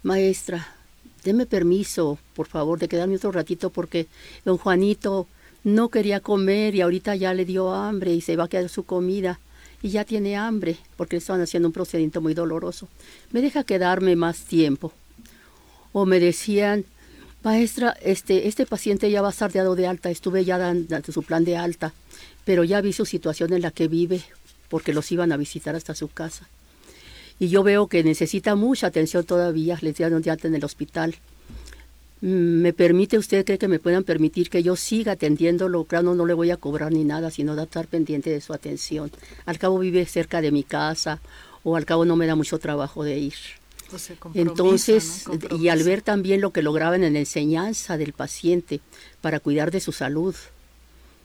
maestra, 0.04 0.76
deme 1.24 1.46
permiso, 1.46 2.16
por 2.32 2.46
favor, 2.46 2.78
de 2.78 2.86
quedarme 2.86 3.16
otro 3.16 3.32
ratito 3.32 3.70
porque 3.70 4.06
don 4.44 4.58
Juanito 4.58 5.26
no 5.64 5.88
quería 5.88 6.20
comer 6.20 6.76
y 6.76 6.82
ahorita 6.82 7.16
ya 7.16 7.34
le 7.34 7.46
dio 7.46 7.74
hambre 7.74 8.12
y 8.14 8.20
se 8.20 8.36
va 8.36 8.44
a 8.44 8.48
quedar 8.48 8.68
su 8.68 8.84
comida 8.84 9.40
y 9.83 9.90
ya 9.90 10.04
tiene 10.04 10.37
hambre 10.37 10.76
porque 10.97 11.16
le 11.16 11.18
estaban 11.18 11.42
haciendo 11.42 11.68
un 11.68 11.73
procedimiento 11.73 12.21
muy 12.21 12.35
doloroso. 12.35 12.88
¿Me 13.30 13.42
deja 13.42 13.64
quedarme 13.64 14.16
más 14.16 14.40
tiempo? 14.40 14.92
O 15.92 16.06
me 16.06 16.21
decían, 16.21 16.85
maestra, 17.42 17.97
este, 18.02 18.49
este 18.49 18.66
paciente 18.66 19.11
ya 19.11 19.23
va 19.23 19.28
a 19.28 19.30
estar 19.30 19.52
dado 19.52 19.76
de 19.76 19.87
alta, 19.87 20.11
estuve 20.11 20.45
ya 20.45 20.59
dando 20.59 21.12
su 21.12 21.23
plan 21.23 21.45
de 21.45 21.56
alta, 21.56 21.95
pero 22.45 22.64
ya 22.64 22.80
vi 22.80 22.92
su 22.92 23.06
situación 23.06 23.52
en 23.52 23.62
la 23.62 23.71
que 23.71 23.88
vive 23.88 24.23
porque 24.68 24.92
los 24.92 25.11
iban 25.12 25.33
a 25.33 25.37
visitar 25.37 25.76
hasta 25.76 25.95
su 25.95 26.09
casa. 26.09 26.49
Y 27.38 27.49
yo 27.49 27.62
veo 27.62 27.87
que 27.87 28.02
necesita 28.02 28.54
mucha 28.54 28.87
atención 28.87 29.25
todavía, 29.25 29.78
les 29.83 29.97
dieron 29.97 30.28
alta 30.28 30.49
en 30.49 30.54
el 30.54 30.64
hospital 30.64 31.16
¿Me 32.20 32.73
permite 32.73 33.18
usted, 33.18 33.44
cree 33.44 33.58
que 33.58 33.68
me 33.68 33.78
puedan 33.78 34.02
permitir 34.02 34.49
que 34.49 34.62
yo 34.62 34.75
siga 34.75 35.12
atendiéndolo? 35.12 35.85
Claro, 35.85 36.14
no, 36.14 36.25
le 36.25 36.32
voy 36.32 36.50
a 36.50 36.56
cobrar 36.56 36.90
ni 36.90 37.04
nada, 37.04 37.30
sino 37.30 37.54
de 37.54 37.64
estar 37.64 37.88
pendiente 37.88 38.30
de 38.30 38.40
su 38.40 38.54
atención. 38.54 39.11
Al 39.44 39.58
cabo 39.58 39.78
vive 39.78 40.06
cerca 40.06 40.40
de 40.40 40.50
mi 40.50 40.64
casa 40.64 41.20
o 41.62 41.76
al 41.76 41.85
cabo 41.85 42.04
no 42.04 42.16
me 42.16 42.26
da 42.26 42.35
mucho 42.35 42.58
trabajo 42.58 43.04
de 43.04 43.18
ir. 43.18 43.35
Pues 43.90 44.12
Entonces, 44.35 45.25
y 45.61 45.68
al 45.68 45.82
ver 45.85 46.02
también 46.02 46.40
lo 46.40 46.52
que 46.52 46.62
lograban 46.62 47.04
en 47.04 47.12
la 47.12 47.20
enseñanza 47.20 47.96
del 47.96 48.14
paciente 48.14 48.80
para 49.20 49.38
cuidar 49.38 49.70
de 49.70 49.80
su 49.80 49.92
salud, 49.92 50.35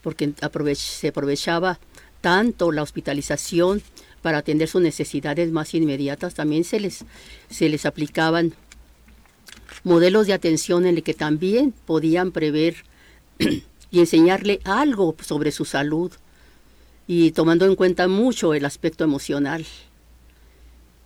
porque 0.04 0.34
se 0.76 1.08
aprovechaba 1.08 1.80
tanto 2.20 2.72
la 2.72 2.84
hospitalización 2.84 3.82
para 4.22 4.40
atender 4.40 4.68
sus 4.68 4.82
necesidades 4.82 5.52
más 5.52 5.74
inmediatas, 5.74 6.36
también 6.36 6.64
se 6.64 6.80
les, 6.80 7.06
se 7.50 7.70
les 7.70 7.86
aplicaban 7.86 8.54
modelos 9.84 10.28
de 10.28 10.34
atención 10.34 10.86
en 10.86 10.98
el 10.98 11.04
que 11.04 11.14
también 11.14 11.74
podían 11.86 12.32
prever 12.32 12.76
y 13.92 14.00
enseñarle 14.00 14.62
algo 14.64 15.16
sobre 15.22 15.52
su 15.52 15.66
salud 15.66 16.12
y 17.08 17.32
tomando 17.32 17.66
en 17.66 17.76
cuenta 17.76 18.08
mucho 18.08 18.54
el 18.54 18.66
aspecto 18.66 19.04
emocional. 19.04 19.66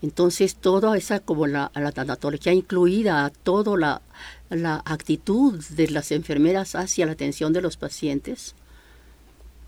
Entonces, 0.01 0.55
toda 0.55 0.95
esa, 0.97 1.19
como 1.19 1.47
la, 1.47 1.71
la 1.73 1.91
tanatología 1.91 2.53
incluida, 2.53 3.31
toda 3.43 3.75
la, 3.77 4.01
la, 4.49 4.83
actitud 4.85 5.63
de 5.69 5.89
las 5.89 6.11
enfermeras 6.11 6.75
hacia 6.75 7.07
la 7.07 7.13
atención 7.13 7.53
de 7.53 7.61
los 7.61 7.77
pacientes, 7.77 8.53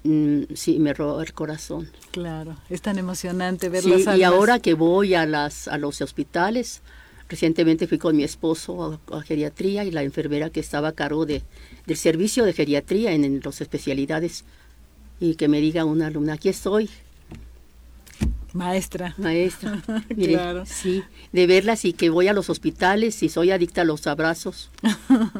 mm, 0.03 0.43
sí, 0.53 0.77
me 0.77 0.93
roba 0.93 1.23
el 1.23 1.33
corazón. 1.33 1.89
Claro, 2.11 2.57
es 2.69 2.83
tan 2.83 2.99
emocionante 2.99 3.69
verlas. 3.69 4.03
Sí, 4.03 4.19
y 4.19 4.23
ahora 4.23 4.59
que 4.59 4.75
voy 4.75 5.15
a, 5.15 5.25
las, 5.25 5.67
a 5.67 5.79
los 5.79 6.01
hospitales, 6.01 6.81
Recientemente 7.29 7.87
fui 7.87 7.97
con 7.97 8.15
mi 8.15 8.23
esposo 8.23 8.99
a, 9.11 9.21
geriatría 9.21 9.83
y 9.83 9.91
la 9.91 10.03
enfermera 10.03 10.49
que 10.49 10.59
estaba 10.59 10.89
a 10.89 10.93
cargo 10.93 11.25
de, 11.25 11.43
del 11.85 11.97
servicio 11.97 12.45
de 12.45 12.53
geriatría 12.53 13.11
en, 13.11 13.23
en 13.23 13.41
las 13.43 13.61
especialidades 13.61 14.45
y 15.19 15.35
que 15.35 15.47
me 15.47 15.59
diga 15.59 15.83
una 15.83 16.07
alumna, 16.07 16.33
aquí 16.33 16.49
estoy, 16.49 16.89
Maestra. 18.57 19.13
Maestra. 19.17 19.81
claro. 20.15 20.65
Sí, 20.65 21.03
de 21.31 21.47
verlas 21.47 21.85
y 21.85 21.93
que 21.93 22.09
voy 22.09 22.27
a 22.27 22.33
los 22.33 22.49
hospitales 22.49 23.21
y 23.23 23.29
soy 23.29 23.51
adicta 23.51 23.81
a 23.81 23.85
los 23.85 24.07
abrazos, 24.07 24.69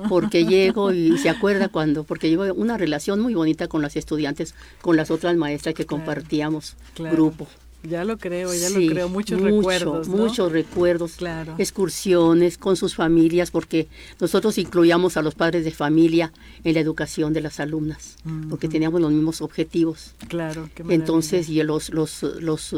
porque 0.10 0.46
llego 0.46 0.94
y 0.94 1.18
se 1.18 1.30
acuerda 1.30 1.70
cuando, 1.70 2.04
porque 2.04 2.30
llevo 2.30 2.54
una 2.54 2.78
relación 2.78 3.20
muy 3.20 3.34
bonita 3.34 3.68
con 3.68 3.82
las 3.82 3.96
estudiantes, 3.96 4.56
con 4.82 4.96
las 4.96 5.10
otras 5.10 5.36
maestras 5.36 5.74
que 5.74 5.86
compartíamos 5.86 6.76
grupo. 6.98 7.48
Ya 7.90 8.04
lo 8.04 8.18
creo, 8.18 8.54
ya 8.54 8.70
lo 8.70 8.76
creo, 8.76 9.10
muchos 9.10 9.40
recuerdos. 9.42 10.08
Muchos 10.08 10.52
recuerdos, 10.52 11.14
claro. 11.14 11.56
excursiones 11.58 12.58
con 12.58 12.76
sus 12.76 12.96
familias, 12.96 13.52
porque 13.52 13.88
nosotros 14.20 14.58
incluíamos 14.58 15.18
a 15.18 15.22
los 15.22 15.36
padres 15.36 15.64
de 15.64 15.72
familia 15.72 16.32
en 16.64 16.74
la 16.74 16.80
educación 16.80 17.34
de 17.34 17.42
las 17.42 17.60
alumnas, 17.60 18.16
porque 18.50 18.68
teníamos 18.68 19.02
los 19.02 19.12
mismos 19.12 19.42
objetivos. 19.42 20.14
Claro, 20.28 20.70
qué 20.76 20.84
Entonces, 20.90 21.50
y 21.50 21.62
los, 21.64 21.90
los, 21.90 22.24
los, 22.24 22.76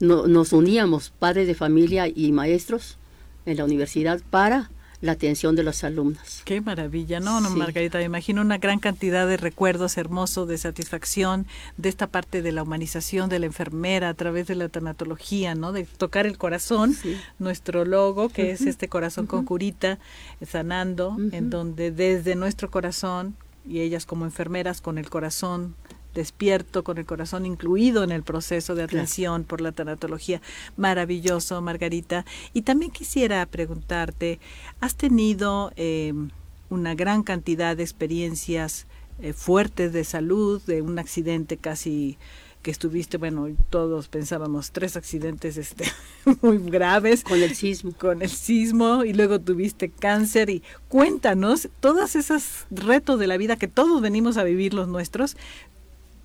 nos 0.00 0.52
uníamos, 0.52 1.10
padres 1.10 1.46
de 1.46 1.54
familia 1.54 2.08
y 2.08 2.32
maestros 2.32 2.98
en 3.46 3.56
la 3.58 3.64
universidad, 3.64 4.20
para 4.30 4.70
la 5.04 5.12
atención 5.12 5.54
de 5.54 5.62
los 5.62 5.84
alumnos. 5.84 6.40
Qué 6.46 6.62
maravilla, 6.62 7.20
¿no? 7.20 7.38
no 7.40 7.50
Margarita, 7.50 7.98
me 7.98 8.04
imagino 8.04 8.40
una 8.40 8.56
gran 8.56 8.78
cantidad 8.78 9.28
de 9.28 9.36
recuerdos 9.36 9.98
hermosos, 9.98 10.48
de 10.48 10.56
satisfacción, 10.56 11.46
de 11.76 11.90
esta 11.90 12.06
parte 12.06 12.40
de 12.40 12.52
la 12.52 12.62
humanización 12.62 13.28
de 13.28 13.38
la 13.38 13.46
enfermera 13.46 14.08
a 14.08 14.14
través 14.14 14.46
de 14.46 14.54
la 14.54 14.70
tanatología, 14.70 15.54
¿no? 15.54 15.72
De 15.72 15.84
tocar 15.84 16.26
el 16.26 16.38
corazón, 16.38 16.96
nuestro 17.38 17.84
logo, 17.84 18.30
que 18.30 18.50
es 18.50 18.62
este 18.62 18.88
corazón 18.88 19.26
con 19.26 19.44
curita, 19.44 19.98
sanando, 20.46 21.16
en 21.32 21.50
donde 21.50 21.90
desde 21.90 22.34
nuestro 22.34 22.70
corazón, 22.70 23.36
y 23.66 23.80
ellas 23.80 24.06
como 24.06 24.24
enfermeras 24.24 24.80
con 24.80 24.96
el 24.96 25.10
corazón 25.10 25.74
despierto, 26.14 26.84
con 26.84 26.98
el 26.98 27.06
corazón 27.06 27.44
incluido 27.46 28.04
en 28.04 28.12
el 28.12 28.22
proceso 28.22 28.74
de 28.74 28.84
atención 28.84 29.44
por 29.44 29.60
la 29.60 29.72
tanatología. 29.72 30.40
Maravilloso, 30.76 31.60
Margarita. 31.60 32.24
Y 32.52 32.62
también 32.62 32.90
quisiera 32.90 33.44
preguntarte, 33.46 34.40
¿has 34.80 34.94
tenido 34.96 35.72
em, 35.76 36.30
una 36.70 36.94
gran 36.94 37.22
cantidad 37.22 37.76
de 37.76 37.82
experiencias 37.82 38.86
eh, 39.20 39.32
fuertes 39.32 39.92
de 39.92 40.04
salud, 40.04 40.60
de 40.66 40.82
un 40.82 40.98
accidente 40.98 41.56
casi 41.56 42.18
que 42.64 42.70
estuviste, 42.70 43.18
bueno, 43.18 43.46
todos 43.68 44.08
pensábamos 44.08 44.72
tres 44.72 44.96
accidentes 44.96 45.58
este, 45.58 45.84
muy 46.40 46.58
graves. 46.58 47.22
Con 47.22 47.40
el 47.40 47.54
sismo. 47.54 47.92
Con 47.92 48.22
el 48.22 48.30
sismo 48.30 49.04
y 49.04 49.12
luego 49.12 49.38
tuviste 49.38 49.90
cáncer 49.90 50.48
y 50.48 50.62
cuéntanos 50.88 51.68
todas 51.78 52.16
esas 52.16 52.66
retos 52.70 53.20
de 53.20 53.26
la 53.26 53.36
vida 53.36 53.56
que 53.56 53.68
todos 53.68 54.00
venimos 54.00 54.38
a 54.38 54.44
vivir 54.44 54.72
los 54.72 54.88
nuestros, 54.88 55.36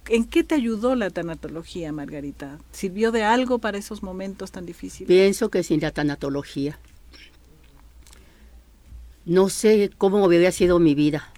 ¿En 0.10 0.26
qué 0.26 0.44
te 0.44 0.56
ayudó 0.56 0.96
la 0.96 1.12
tanatología, 1.12 1.92
Margarita? 1.92 2.58
¿Sirvió 2.72 3.12
de 3.12 3.24
algo 3.24 3.60
para 3.60 3.78
esos 3.78 4.02
momentos 4.02 4.52
tan 4.52 4.66
difíciles? 4.66 5.08
Pienso 5.08 5.50
que 5.50 5.62
sin 5.62 5.82
la 5.82 5.92
tanatología. 5.92 6.80
No 9.26 9.50
sé 9.50 9.92
cómo 10.00 10.26
hubiera 10.26 10.52
sido 10.52 10.80
mi 10.80 10.96
vida, 10.96 11.32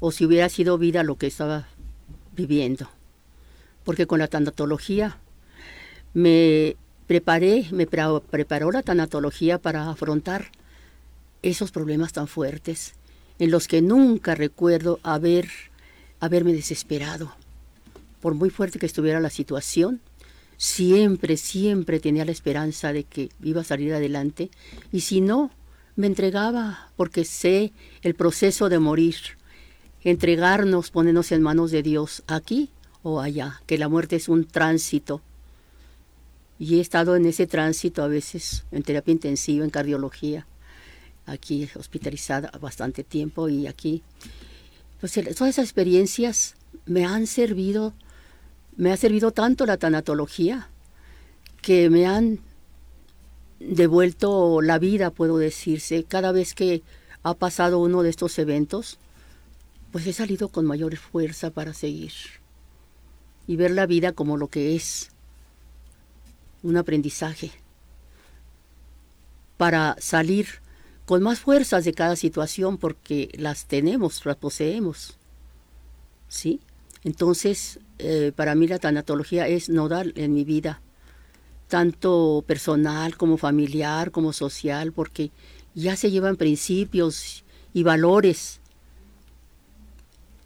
o 0.00 0.10
si 0.10 0.24
hubiera 0.24 0.48
sido 0.48 0.78
vida 0.78 1.04
lo 1.04 1.14
que 1.14 1.28
estaba 1.28 1.68
viviendo. 2.34 2.90
Porque 3.84 4.08
con 4.08 4.18
la 4.18 4.26
tanatología 4.26 5.18
me 6.12 6.74
preparé, 7.06 7.68
me 7.70 7.86
preparó 7.86 8.72
la 8.72 8.82
tanatología 8.82 9.58
para 9.58 9.88
afrontar 9.88 10.50
esos 11.42 11.70
problemas 11.70 12.12
tan 12.12 12.26
fuertes 12.26 12.94
en 13.38 13.52
los 13.52 13.68
que 13.68 13.80
nunca 13.80 14.34
recuerdo 14.34 14.98
haber, 15.04 15.48
haberme 16.18 16.52
desesperado 16.52 17.32
por 18.26 18.34
muy 18.34 18.50
fuerte 18.50 18.80
que 18.80 18.86
estuviera 18.86 19.20
la 19.20 19.30
situación, 19.30 20.00
siempre, 20.56 21.36
siempre 21.36 22.00
tenía 22.00 22.24
la 22.24 22.32
esperanza 22.32 22.92
de 22.92 23.04
que 23.04 23.28
iba 23.40 23.60
a 23.60 23.64
salir 23.64 23.94
adelante 23.94 24.50
y 24.90 25.02
si 25.02 25.20
no, 25.20 25.52
me 25.94 26.08
entregaba 26.08 26.90
porque 26.96 27.24
sé 27.24 27.72
el 28.02 28.16
proceso 28.16 28.68
de 28.68 28.80
morir, 28.80 29.14
entregarnos, 30.02 30.90
ponernos 30.90 31.30
en 31.30 31.40
manos 31.40 31.70
de 31.70 31.84
Dios 31.84 32.24
aquí 32.26 32.70
o 33.04 33.20
allá, 33.20 33.62
que 33.64 33.78
la 33.78 33.88
muerte 33.88 34.16
es 34.16 34.28
un 34.28 34.44
tránsito. 34.44 35.22
Y 36.58 36.78
he 36.78 36.80
estado 36.80 37.14
en 37.14 37.26
ese 37.26 37.46
tránsito 37.46 38.02
a 38.02 38.08
veces 38.08 38.64
en 38.72 38.82
terapia 38.82 39.12
intensiva, 39.12 39.64
en 39.64 39.70
cardiología, 39.70 40.48
aquí 41.26 41.68
hospitalizada 41.76 42.50
bastante 42.60 43.04
tiempo 43.04 43.48
y 43.48 43.68
aquí. 43.68 44.02
Pues 44.98 45.12
todas 45.12 45.50
esas 45.50 45.66
experiencias 45.66 46.56
me 46.86 47.04
han 47.04 47.28
servido 47.28 47.94
me 48.76 48.92
ha 48.92 48.96
servido 48.96 49.30
tanto 49.32 49.66
la 49.66 49.76
tanatología 49.76 50.68
que 51.62 51.90
me 51.90 52.06
han 52.06 52.40
devuelto 53.58 54.60
la 54.60 54.78
vida, 54.78 55.10
puedo 55.10 55.38
decirse. 55.38 56.04
Cada 56.04 56.32
vez 56.32 56.54
que 56.54 56.82
ha 57.22 57.34
pasado 57.34 57.78
uno 57.78 58.02
de 58.02 58.10
estos 58.10 58.38
eventos, 58.38 58.98
pues 59.92 60.06
he 60.06 60.12
salido 60.12 60.48
con 60.48 60.66
mayor 60.66 60.96
fuerza 60.96 61.50
para 61.50 61.72
seguir 61.72 62.12
y 63.46 63.56
ver 63.56 63.70
la 63.70 63.86
vida 63.86 64.12
como 64.12 64.36
lo 64.36 64.48
que 64.48 64.76
es, 64.76 65.10
un 66.62 66.76
aprendizaje, 66.76 67.52
para 69.56 69.96
salir 69.98 70.46
con 71.06 71.22
más 71.22 71.38
fuerzas 71.38 71.84
de 71.84 71.94
cada 71.94 72.16
situación 72.16 72.76
porque 72.76 73.30
las 73.38 73.66
tenemos, 73.66 74.26
las 74.26 74.36
poseemos. 74.36 75.16
¿Sí? 76.28 76.60
Entonces, 77.06 77.78
eh, 78.00 78.32
para 78.34 78.56
mí 78.56 78.66
la 78.66 78.80
tanatología 78.80 79.46
es 79.46 79.68
nodal 79.68 80.12
en 80.16 80.34
mi 80.34 80.42
vida, 80.42 80.82
tanto 81.68 82.42
personal 82.44 83.16
como 83.16 83.36
familiar, 83.36 84.10
como 84.10 84.32
social, 84.32 84.92
porque 84.92 85.30
ya 85.72 85.94
se 85.94 86.10
llevan 86.10 86.34
principios 86.34 87.44
y 87.72 87.84
valores, 87.84 88.60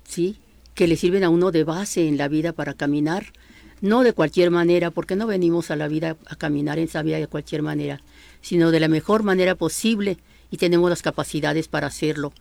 ¿sí? 0.07 0.37
Que 0.75 0.87
le 0.87 0.97
sirven 0.97 1.25
a 1.25 1.31
uno 1.31 1.51
de 1.51 1.65
base 1.65 2.07
en 2.07 2.19
la 2.19 2.29
vida 2.29 2.53
para 2.53 2.75
caminar, 2.75 3.33
no 3.81 4.03
de 4.03 4.13
cualquier 4.13 4.51
manera, 4.51 4.91
porque 4.91 5.17
no 5.17 5.27
venimos 5.27 5.71
a 5.71 5.77
la 5.77 5.89
vida 5.89 6.19
a 6.27 6.37
caminar 6.37 6.79
en 6.79 6.85
esa 6.85 7.01
vida 7.01 7.17
de 7.17 7.27
cualquier 7.27 7.63
manera, 7.63 8.03
sino 8.43 8.71
de 8.71 8.81
la 8.81 8.89
mejor 8.89 9.23
manera 9.23 9.55
posible 9.55 10.19
y 10.51 10.59
tenemos 10.59 10.91
las 10.91 11.01
capacidades 11.01 11.69
para 11.69 11.87
hacerlo. 11.87 12.35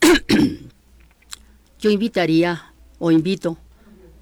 Yo 1.78 1.90
invitaría 1.90 2.69
o 3.00 3.10
invito 3.10 3.58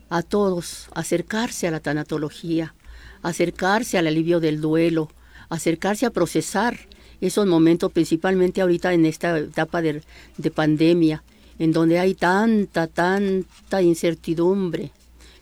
a 0.08 0.22
todos 0.22 0.88
acercarse 0.94 1.68
a 1.68 1.70
la 1.70 1.80
tanatología, 1.80 2.74
acercarse 3.22 3.98
al 3.98 4.06
alivio 4.06 4.40
del 4.40 4.62
duelo, 4.62 5.10
acercarse 5.50 6.06
a 6.06 6.10
procesar 6.10 6.78
esos 7.20 7.46
momentos, 7.46 7.92
principalmente 7.92 8.62
ahorita 8.62 8.94
en 8.94 9.04
esta 9.04 9.36
etapa 9.38 9.82
de, 9.82 10.02
pandemia, 10.54 11.22
en 11.58 11.72
donde 11.72 11.98
hay 11.98 12.14
tanta, 12.14 12.86
tanta 12.86 13.82
incertidumbre, 13.82 14.92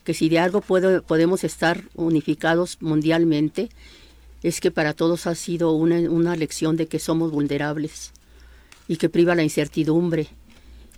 que 0.02 0.14
si 0.14 0.28
de 0.28 0.38
algo 0.38 0.62
podemos 0.62 1.44
estar 1.44 1.82
unificados 1.94 2.78
mundialmente, 2.80 3.68
es 4.42 4.60
que 4.60 4.70
para 4.70 4.94
todos 4.94 5.26
ha 5.26 5.34
sido 5.34 5.72
una 5.72 6.36
lección 6.36 6.76
de 6.76 6.86
que 6.86 6.98
somos 6.98 7.30
vulnerables 7.30 8.12
y 8.88 8.96
que 8.96 9.10
priva 9.10 9.34
la 9.34 9.42
incertidumbre 9.42 10.28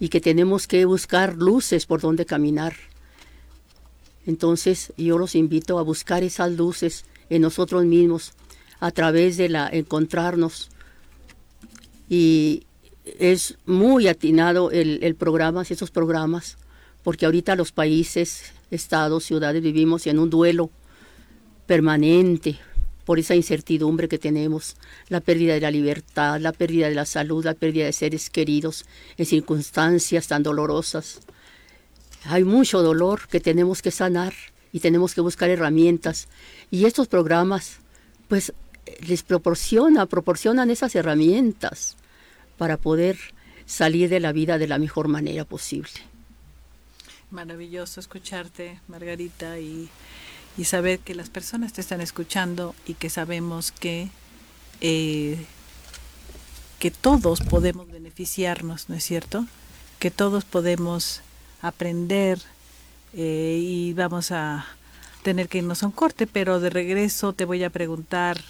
y 0.01 0.09
que 0.09 0.21
tenemos 0.21 0.67
que 0.67 0.85
buscar 0.85 1.37
luces 1.37 1.87
por 1.87 2.01
donde 2.01 2.27
caminar 2.27 2.75
entonces 4.29 4.93
yo 4.99 5.17
los 5.17 5.35
invito 5.35 5.79
a 5.79 5.83
buscar 5.83 6.23
esas 6.23 6.53
luces 6.53 7.07
en 7.31 7.41
nosotros 7.41 7.87
mismos 7.87 8.35
a 8.79 8.91
través 8.91 9.39
de 9.39 9.49
la 9.49 9.71
encontrarnos. 9.73 10.69
Y 12.11 12.65
es 13.19 13.57
muy 13.65 14.07
atinado 14.07 14.71
el, 14.71 15.03
el 15.03 15.15
programa, 15.15 15.63
esos 15.63 15.91
programas, 15.91 16.59
porque 17.03 17.25
ahorita 17.25 17.57
los 17.57 17.73
países, 17.73 18.53
estados, 18.71 19.25
ciudades 19.25 19.63
vivimos 19.63 20.07
en 20.07 20.19
un 20.19 20.29
duelo 20.29 20.69
permanente 21.67 22.59
por 23.09 23.19
esa 23.19 23.35
incertidumbre 23.35 24.07
que 24.07 24.19
tenemos, 24.19 24.77
la 25.09 25.23
pérdida 25.23 25.55
de 25.55 25.63
la 25.63 25.71
libertad, 25.71 26.39
la 26.39 26.53
pérdida 26.53 26.91
de 26.91 26.95
la 26.95 27.07
salud, 27.07 27.43
la 27.43 27.55
pérdida 27.55 27.87
de 27.87 27.95
seres 27.95 28.29
queridos 28.29 28.85
en 29.17 29.25
circunstancias 29.25 30.29
tan 30.29 30.43
dolorosas 30.43 31.23
hay 32.25 32.45
mucho 32.45 32.83
dolor 32.83 33.29
que 33.29 33.41
tenemos 33.41 33.81
que 33.83 33.91
sanar 33.91 34.35
y 34.73 34.81
tenemos 34.81 35.15
que 35.15 35.21
buscar 35.21 35.49
herramientas. 35.49 36.29
Y 36.71 36.85
estos 36.85 37.09
programas, 37.09 37.79
pues, 38.29 38.53
les 39.07 39.23
proporciona, 39.23 40.05
proporcionan 40.07 40.71
esas 40.71 40.95
herramientas 40.95 41.97
para 42.59 42.77
poder 42.77 43.17
salir 43.65 44.11
de 44.11 44.21
la 44.21 44.33
vida 44.33 44.59
de 44.59 44.69
la 44.69 44.79
mejor 44.79 45.09
manera 45.09 45.45
posible. 45.45 45.91
Maravilloso 47.31 48.01
escucharte, 48.01 48.81
Margarita, 48.89 49.59
y, 49.59 49.89
saber 50.65 50.99
que 50.99 51.15
las 51.15 51.31
personas 51.31 51.73
te 51.73 51.81
están 51.81 52.01
escuchando 52.01 52.75
y 52.87 52.95
que 52.95 53.11
sabemos 53.11 53.73
que 53.73 54.09
eh, 54.81 55.45
que 56.79 56.91
todos 56.91 57.41
podemos 57.41 57.91
beneficiarnos, 57.91 58.89
¿no 58.89 58.95
es 58.95 59.05
cierto? 59.05 59.47
Que 59.99 60.11
todos 60.11 60.45
podemos 60.45 61.23
aprender 61.61 62.41
eh, 63.15 63.59
y 63.61 63.93
vamos 63.95 64.31
a 64.31 64.65
tener 65.23 65.49
que 65.49 65.59
irnos 65.59 65.83
a 65.83 65.87
un 65.87 65.93
corte, 65.93 66.27
pero 66.27 66.61
de 66.61 66.71
regreso 66.71 67.33
te 67.33 67.45
voy 67.45 67.65
a 67.65 67.71
preguntar 67.71 68.41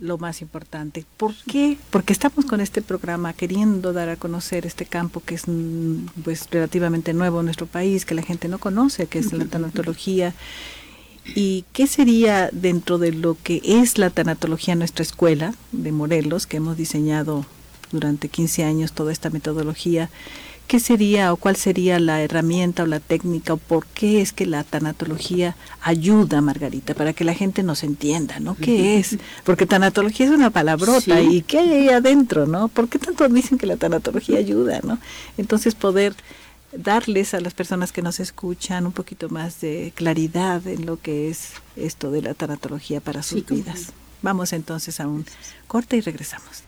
lo 0.00 0.18
más 0.18 0.40
importante. 0.40 1.04
¿Por 1.16 1.34
qué? 1.46 1.76
Porque 1.90 2.12
estamos 2.12 2.46
con 2.46 2.60
este 2.60 2.82
programa 2.82 3.32
queriendo 3.34 3.92
dar 3.92 4.08
a 4.08 4.16
conocer 4.16 4.66
este 4.66 4.86
campo 4.86 5.20
que 5.20 5.34
es 5.36 5.46
mm, 5.46 6.06
pues 6.24 6.48
relativamente 6.50 7.12
nuevo 7.12 7.40
en 7.40 7.46
nuestro 7.46 7.66
país, 7.66 8.04
que 8.04 8.14
la 8.14 8.22
gente 8.22 8.48
no 8.48 8.58
conoce, 8.58 9.06
que 9.06 9.18
es 9.18 9.32
la 9.32 9.44
tanatología. 9.44 10.34
¿Y 11.34 11.64
qué 11.72 11.86
sería 11.86 12.50
dentro 12.52 12.98
de 12.98 13.12
lo 13.12 13.36
que 13.42 13.60
es 13.64 13.98
la 13.98 14.10
tanatología 14.10 14.72
en 14.72 14.80
nuestra 14.80 15.02
escuela 15.02 15.54
de 15.72 15.92
Morelos, 15.92 16.46
que 16.46 16.58
hemos 16.58 16.76
diseñado 16.76 17.46
durante 17.92 18.28
15 18.28 18.64
años 18.64 18.92
toda 18.92 19.12
esta 19.12 19.30
metodología? 19.30 20.10
¿qué 20.70 20.78
sería 20.78 21.32
o 21.32 21.36
cuál 21.36 21.56
sería 21.56 21.98
la 21.98 22.22
herramienta 22.22 22.84
o 22.84 22.86
la 22.86 23.00
técnica 23.00 23.54
o 23.54 23.56
por 23.56 23.86
qué 23.86 24.20
es 24.20 24.32
que 24.32 24.46
la 24.46 24.62
tanatología 24.62 25.56
ayuda, 25.82 26.40
Margarita, 26.42 26.94
para 26.94 27.12
que 27.12 27.24
la 27.24 27.34
gente 27.34 27.64
nos 27.64 27.82
entienda, 27.82 28.38
¿no? 28.38 28.54
¿Qué 28.54 28.96
es? 28.96 29.18
Porque 29.42 29.66
tanatología 29.66 30.26
es 30.26 30.32
una 30.32 30.50
palabrota 30.50 31.20
y 31.20 31.42
¿qué 31.42 31.58
hay 31.58 31.72
ahí 31.72 31.88
adentro, 31.88 32.46
no? 32.46 32.68
¿Por 32.68 32.88
qué 32.88 33.00
tanto 33.00 33.28
dicen 33.28 33.58
que 33.58 33.66
la 33.66 33.78
tanatología 33.78 34.38
ayuda, 34.38 34.78
no? 34.84 35.00
Entonces 35.38 35.74
poder 35.74 36.14
darles 36.72 37.34
a 37.34 37.40
las 37.40 37.54
personas 37.54 37.92
que 37.92 38.02
nos 38.02 38.20
escuchan 38.20 38.86
un 38.86 38.92
poquito 38.92 39.28
más 39.28 39.60
de 39.60 39.92
claridad 39.94 40.66
en 40.66 40.86
lo 40.86 41.00
que 41.00 41.28
es 41.28 41.52
esto 41.76 42.10
de 42.10 42.22
la 42.22 42.34
tanatología 42.34 43.00
para 43.00 43.22
sus 43.22 43.44
vidas. 43.46 43.92
Vamos 44.22 44.52
entonces 44.52 45.00
a 45.00 45.08
un 45.08 45.24
corte 45.66 45.96
y 45.96 46.00
regresamos. 46.00 46.62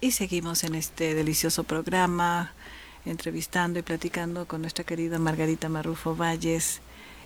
Y 0.00 0.12
seguimos 0.12 0.64
en 0.64 0.74
este 0.74 1.14
delicioso 1.14 1.64
programa 1.64 2.52
entrevistando 3.04 3.78
y 3.78 3.82
platicando 3.82 4.46
con 4.46 4.62
nuestra 4.62 4.84
querida 4.84 5.18
Margarita 5.18 5.68
Marrufo 5.68 6.14
Valles, 6.16 6.80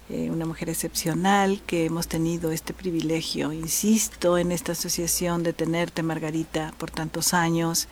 eh, 0.09 0.29
una 0.31 0.45
mujer 0.45 0.69
excepcional 0.69 1.63
que 1.67 1.87
hemos 1.87 2.09
tenido 2.09 2.53
este 2.53 2.75
privilegio, 2.75 3.53
insisto, 3.53 4.37
en 4.39 4.53
esta 4.53 4.73
asociación 4.73 5.43
de 5.43 5.53
tenerte, 5.53 6.03
Margarita, 6.03 6.75
por 6.79 6.91
tantos 6.91 7.33
años 7.33 7.89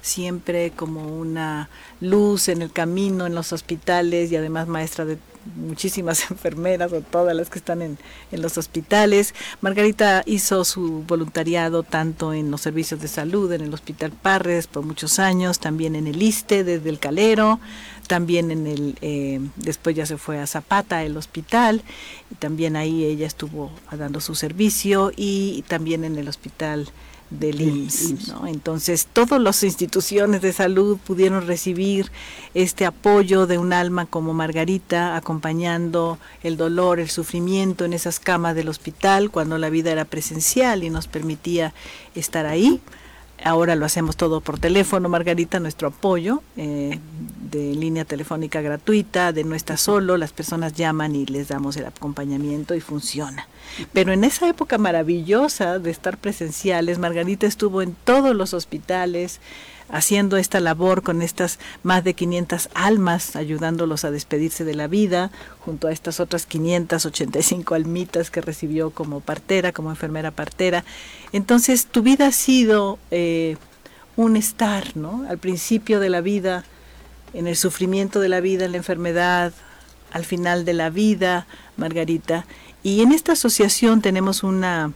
siempre 0.00 0.70
como 0.70 1.06
una 1.18 1.68
luz 2.00 2.48
en 2.48 2.62
el 2.62 2.72
camino, 2.72 3.26
en 3.26 3.34
los 3.34 3.52
hospitales 3.52 4.30
y 4.32 4.36
además 4.36 4.68
maestra 4.68 5.04
de 5.04 5.18
muchísimas 5.56 6.30
enfermeras 6.30 6.92
o 6.92 7.00
todas 7.00 7.34
las 7.34 7.50
que 7.50 7.58
están 7.58 7.82
en, 7.82 7.98
en, 8.32 8.42
los 8.42 8.58
hospitales. 8.58 9.34
Margarita 9.60 10.22
hizo 10.26 10.64
su 10.64 11.04
voluntariado 11.06 11.82
tanto 11.82 12.32
en 12.32 12.50
los 12.50 12.60
servicios 12.60 13.00
de 13.00 13.08
salud, 13.08 13.52
en 13.52 13.62
el 13.62 13.74
Hospital 13.74 14.12
Parres 14.12 14.66
por 14.66 14.84
muchos 14.84 15.18
años, 15.18 15.58
también 15.58 15.96
en 15.96 16.06
el 16.06 16.22
ISTE 16.22 16.64
desde 16.64 16.90
el 16.90 16.98
Calero, 16.98 17.60
también 18.06 18.50
en 18.50 18.66
el, 18.66 18.98
eh, 19.00 19.40
después 19.56 19.94
ya 19.94 20.06
se 20.06 20.16
fue 20.16 20.38
a 20.38 20.46
Zapata, 20.46 21.04
el 21.04 21.16
hospital, 21.16 21.82
y 22.30 22.34
también 22.36 22.76
ahí 22.76 23.04
ella 23.04 23.26
estuvo 23.26 23.70
dando 23.90 24.20
su 24.20 24.34
servicio 24.34 25.12
y 25.16 25.62
también 25.68 26.04
en 26.04 26.16
el 26.16 26.28
hospital 26.28 26.88
del 27.30 27.60
IMSS. 27.60 28.28
¿no? 28.28 28.46
Entonces, 28.46 29.06
todas 29.12 29.40
las 29.40 29.62
instituciones 29.62 30.40
de 30.40 30.52
salud 30.52 30.98
pudieron 30.98 31.46
recibir 31.46 32.10
este 32.54 32.86
apoyo 32.86 33.46
de 33.46 33.58
un 33.58 33.72
alma 33.72 34.06
como 34.06 34.34
Margarita, 34.34 35.16
acompañando 35.16 36.18
el 36.42 36.56
dolor, 36.56 37.00
el 37.00 37.10
sufrimiento 37.10 37.84
en 37.84 37.92
esas 37.92 38.20
camas 38.20 38.54
del 38.54 38.68
hospital, 38.68 39.30
cuando 39.30 39.58
la 39.58 39.70
vida 39.70 39.90
era 39.90 40.04
presencial 40.04 40.84
y 40.84 40.90
nos 40.90 41.06
permitía 41.06 41.74
estar 42.14 42.46
ahí. 42.46 42.80
Ahora 43.44 43.76
lo 43.76 43.86
hacemos 43.86 44.16
todo 44.16 44.40
por 44.40 44.58
teléfono, 44.58 45.08
Margarita, 45.08 45.60
nuestro 45.60 45.88
apoyo 45.88 46.42
eh, 46.56 46.98
de 47.50 47.74
línea 47.74 48.04
telefónica 48.04 48.60
gratuita, 48.60 49.32
de 49.32 49.44
no 49.44 49.54
está 49.54 49.76
solo, 49.76 50.16
las 50.16 50.32
personas 50.32 50.74
llaman 50.74 51.16
y 51.16 51.26
les 51.26 51.48
damos 51.48 51.76
el 51.76 51.86
acompañamiento 51.86 52.74
y 52.74 52.80
funciona. 52.80 53.48
Pero 53.92 54.12
en 54.12 54.24
esa 54.24 54.48
época 54.48 54.78
maravillosa 54.78 55.78
de 55.78 55.90
estar 55.90 56.18
presenciales, 56.18 56.98
Margarita 56.98 57.46
estuvo 57.46 57.82
en 57.82 57.94
todos 58.04 58.34
los 58.34 58.54
hospitales, 58.54 59.40
haciendo 59.88 60.36
esta 60.36 60.60
labor 60.60 61.02
con 61.02 61.22
estas 61.22 61.58
más 61.82 62.04
de 62.04 62.14
500 62.14 62.68
almas, 62.74 63.36
ayudándolos 63.36 64.04
a 64.04 64.10
despedirse 64.10 64.64
de 64.64 64.74
la 64.74 64.86
vida, 64.86 65.30
junto 65.60 65.88
a 65.88 65.92
estas 65.92 66.20
otras 66.20 66.46
585 66.46 67.74
almitas 67.74 68.30
que 68.30 68.40
recibió 68.40 68.90
como 68.90 69.20
partera, 69.20 69.72
como 69.72 69.90
enfermera 69.90 70.30
partera. 70.30 70.84
Entonces, 71.32 71.86
tu 71.86 72.02
vida 72.02 72.26
ha 72.26 72.32
sido 72.32 72.98
eh, 73.10 73.56
un 74.16 74.36
estar, 74.36 74.96
¿no? 74.96 75.24
Al 75.28 75.38
principio 75.38 76.00
de 76.00 76.10
la 76.10 76.20
vida, 76.20 76.64
en 77.34 77.46
el 77.46 77.56
sufrimiento 77.56 78.20
de 78.20 78.28
la 78.28 78.40
vida, 78.40 78.64
en 78.64 78.72
la 78.72 78.78
enfermedad, 78.78 79.52
al 80.12 80.24
final 80.24 80.64
de 80.64 80.74
la 80.74 80.90
vida, 80.90 81.46
Margarita. 81.76 82.46
Y 82.82 83.02
en 83.02 83.12
esta 83.12 83.32
asociación 83.32 84.00
tenemos 84.00 84.42
una 84.42 84.92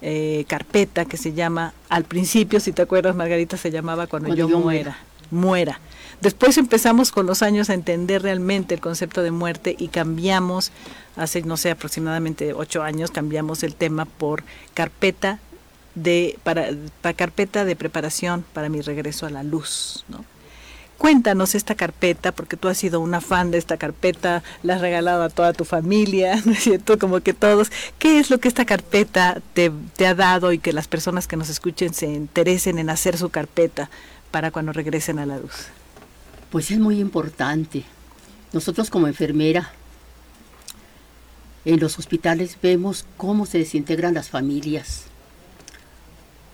eh, 0.00 0.44
carpeta 0.48 1.04
que 1.04 1.16
se 1.16 1.32
llama, 1.32 1.74
al 1.88 2.04
principio, 2.04 2.60
si 2.60 2.72
te 2.72 2.82
acuerdas, 2.82 3.14
Margarita, 3.16 3.56
se 3.56 3.70
llamaba 3.70 4.06
Cuando, 4.06 4.34
yo, 4.34 4.48
muera, 4.48 4.98
muera. 5.30 5.80
Después 6.20 6.58
empezamos 6.58 7.12
con 7.12 7.26
los 7.26 7.42
años 7.42 7.70
a 7.70 7.74
entender 7.74 8.22
realmente 8.22 8.74
el 8.74 8.80
concepto 8.80 9.22
de 9.22 9.30
muerte 9.30 9.76
y 9.78 9.88
cambiamos, 9.88 10.72
hace, 11.16 11.42
no 11.42 11.56
sé, 11.56 11.70
aproximadamente 11.70 12.52
ocho 12.54 12.82
años, 12.82 13.10
cambiamos 13.10 13.62
el 13.62 13.74
tema 13.74 14.04
por 14.04 14.42
carpeta 14.74 15.38
de, 15.94 16.38
para, 16.42 16.70
para 17.00 17.14
carpeta 17.14 17.64
de 17.64 17.76
preparación 17.76 18.44
para 18.52 18.68
mi 18.68 18.80
regreso 18.80 19.26
a 19.26 19.30
la 19.30 19.42
luz, 19.42 20.04
¿no? 20.08 20.24
Cuéntanos 20.98 21.54
esta 21.54 21.76
carpeta, 21.76 22.32
porque 22.32 22.56
tú 22.56 22.66
has 22.66 22.76
sido 22.76 22.98
una 22.98 23.20
fan 23.20 23.52
de 23.52 23.58
esta 23.58 23.76
carpeta, 23.76 24.42
la 24.64 24.74
has 24.74 24.80
regalado 24.80 25.22
a 25.22 25.28
toda 25.28 25.52
tu 25.52 25.64
familia, 25.64 26.42
¿no 26.44 26.52
es 26.52 26.58
cierto? 26.58 26.98
Como 26.98 27.20
que 27.20 27.32
todos. 27.32 27.70
¿Qué 28.00 28.18
es 28.18 28.30
lo 28.30 28.38
que 28.38 28.48
esta 28.48 28.64
carpeta 28.64 29.40
te, 29.54 29.70
ha 30.04 30.14
dado 30.14 30.52
y 30.52 30.58
que 30.58 30.72
las 30.72 30.88
personas 30.88 31.28
que 31.28 31.36
nos 31.36 31.50
escuchen 31.50 31.94
se 31.94 32.06
interesen 32.06 32.80
en 32.80 32.90
hacer 32.90 33.16
su 33.16 33.30
carpeta 33.30 33.90
para 34.32 34.50
cuando 34.50 34.72
regresen 34.72 35.20
a 35.20 35.26
la 35.26 35.38
luz? 35.38 35.68
Pues 36.50 36.72
es 36.72 36.80
muy 36.80 36.98
importante. 36.98 37.84
Nosotros 38.52 38.90
como 38.90 39.06
enfermera 39.06 39.70
en 41.64 41.78
los 41.78 41.96
hospitales 42.00 42.58
vemos 42.60 43.06
cómo 43.16 43.46
se 43.46 43.58
desintegran 43.58 44.14
las 44.14 44.30
familias. 44.30 45.04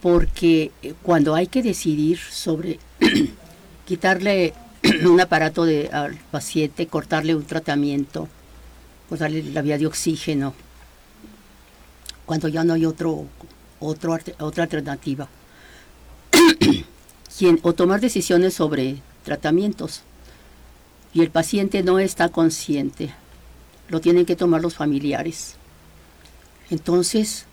Porque 0.02 0.70
eh, 0.82 0.92
cuando 1.02 1.34
hay 1.34 1.46
que 1.46 1.62
decidir 1.62 2.18
sobre 2.18 2.78
quitarle 3.84 4.54
un 5.04 5.20
aparato 5.20 5.64
de, 5.64 5.88
al 5.92 6.16
paciente, 6.30 6.86
cortarle 6.86 7.34
un 7.34 7.44
tratamiento, 7.44 8.28
cortarle 9.08 9.42
la 9.42 9.62
vía 9.62 9.78
de 9.78 9.86
oxígeno, 9.86 10.54
cuando 12.26 12.48
ya 12.48 12.64
no 12.64 12.74
hay 12.74 12.86
otro, 12.86 13.26
otra 13.80 14.62
alternativa. 14.62 15.28
o 17.62 17.72
tomar 17.72 18.00
decisiones 18.00 18.54
sobre 18.54 18.98
tratamientos 19.24 20.02
y 21.12 21.20
el 21.20 21.30
paciente 21.30 21.82
no 21.82 21.98
está 21.98 22.28
consciente, 22.28 23.12
lo 23.88 24.00
tienen 24.00 24.24
que 24.24 24.36
tomar 24.36 24.62
los 24.62 24.74
familiares. 24.74 25.56
Entonces, 26.70 27.46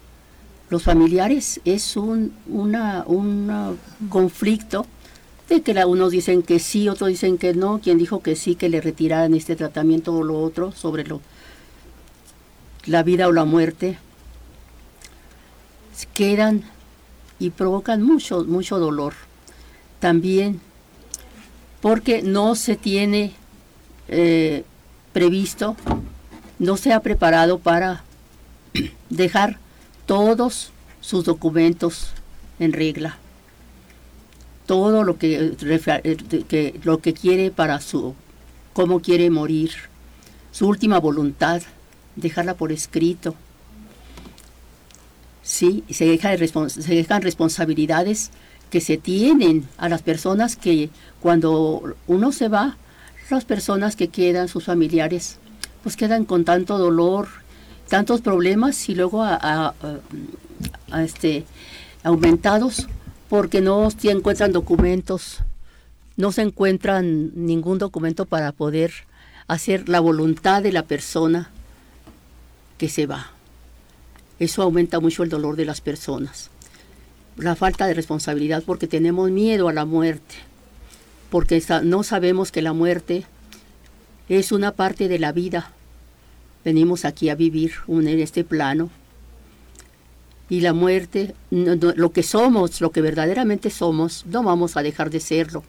los 0.69 0.83
familiares 0.83 1.59
es 1.65 1.97
un 1.97 2.33
un 2.47 3.77
conflicto 4.09 4.85
que 5.59 5.73
unos 5.85 6.11
dicen 6.11 6.43
que 6.43 6.59
sí, 6.59 6.87
otros 6.87 7.09
dicen 7.09 7.37
que 7.37 7.53
no, 7.53 7.81
quien 7.81 7.97
dijo 7.97 8.21
que 8.21 8.37
sí, 8.37 8.55
que 8.55 8.69
le 8.69 8.79
retiraran 8.79 9.33
este 9.33 9.57
tratamiento 9.57 10.13
o 10.13 10.23
lo 10.23 10.39
otro 10.41 10.71
sobre 10.71 11.03
lo, 11.03 11.19
la 12.85 13.03
vida 13.03 13.27
o 13.27 13.33
la 13.33 13.43
muerte, 13.43 13.97
quedan 16.13 16.63
y 17.37 17.49
provocan 17.49 18.01
mucho, 18.01 18.45
mucho 18.45 18.79
dolor. 18.79 19.13
También 19.99 20.61
porque 21.81 22.21
no 22.21 22.55
se 22.55 22.77
tiene 22.77 23.33
eh, 24.07 24.63
previsto, 25.11 25.75
no 26.59 26.77
se 26.77 26.93
ha 26.93 27.01
preparado 27.01 27.59
para 27.59 28.03
dejar 29.09 29.59
todos 30.05 30.71
sus 31.01 31.25
documentos 31.25 32.11
en 32.59 32.71
regla 32.71 33.17
todo 34.65 35.03
lo 35.03 35.17
que, 35.17 35.55
que, 36.47 36.79
lo 36.83 36.99
que 36.99 37.13
quiere 37.13 37.51
para 37.51 37.81
su, 37.81 38.15
cómo 38.73 39.01
quiere 39.01 39.29
morir, 39.29 39.71
su 40.51 40.67
última 40.67 40.99
voluntad, 40.99 41.61
dejarla 42.15 42.55
por 42.55 42.71
escrito. 42.71 43.35
Sí, 45.43 45.83
se, 45.89 46.05
deja 46.05 46.37
se 46.37 46.95
dejan 46.95 47.21
responsabilidades 47.21 48.31
que 48.69 48.81
se 48.81 48.97
tienen 48.97 49.67
a 49.77 49.89
las 49.89 50.01
personas 50.01 50.55
que 50.55 50.89
cuando 51.19 51.95
uno 52.07 52.31
se 52.31 52.47
va, 52.47 52.77
las 53.29 53.45
personas 53.45 53.95
que 53.95 54.09
quedan, 54.09 54.47
sus 54.47 54.65
familiares, 54.65 55.37
pues 55.83 55.95
quedan 55.95 56.25
con 56.25 56.45
tanto 56.45 56.77
dolor, 56.77 57.27
tantos 57.89 58.21
problemas 58.21 58.87
y 58.89 58.95
luego 58.95 59.23
a 59.23 59.73
este, 60.99 61.45
aumentados 62.03 62.87
porque 63.31 63.61
no 63.61 63.89
se 63.89 64.11
encuentran 64.11 64.51
documentos, 64.51 65.37
no 66.17 66.33
se 66.33 66.41
encuentran 66.41 67.31
ningún 67.33 67.77
documento 67.77 68.25
para 68.25 68.51
poder 68.51 68.91
hacer 69.47 69.87
la 69.87 70.01
voluntad 70.01 70.61
de 70.61 70.73
la 70.73 70.83
persona 70.83 71.49
que 72.77 72.89
se 72.89 73.05
va. 73.05 73.31
Eso 74.37 74.61
aumenta 74.63 74.99
mucho 74.99 75.23
el 75.23 75.29
dolor 75.29 75.55
de 75.55 75.63
las 75.63 75.79
personas. 75.79 76.49
La 77.37 77.55
falta 77.55 77.87
de 77.87 77.93
responsabilidad 77.93 78.63
porque 78.65 78.85
tenemos 78.85 79.31
miedo 79.31 79.69
a 79.69 79.73
la 79.73 79.85
muerte, 79.85 80.35
porque 81.29 81.63
no 81.85 82.03
sabemos 82.03 82.51
que 82.51 82.61
la 82.61 82.73
muerte 82.73 83.23
es 84.27 84.51
una 84.51 84.73
parte 84.73 85.07
de 85.07 85.19
la 85.19 85.31
vida. 85.31 85.71
Venimos 86.65 87.05
aquí 87.05 87.29
a 87.29 87.35
vivir 87.35 87.75
en 87.87 88.07
este 88.09 88.43
plano. 88.43 88.89
Y 90.51 90.59
la 90.59 90.73
muerte, 90.73 91.33
lo 91.49 92.11
que 92.11 92.23
somos, 92.23 92.81
lo 92.81 92.91
que 92.91 92.99
verdaderamente 92.99 93.69
somos, 93.69 94.25
no 94.25 94.43
vamos 94.43 94.75
a 94.75 94.83
dejar 94.83 95.09
de 95.09 95.21
serlo. 95.21 95.63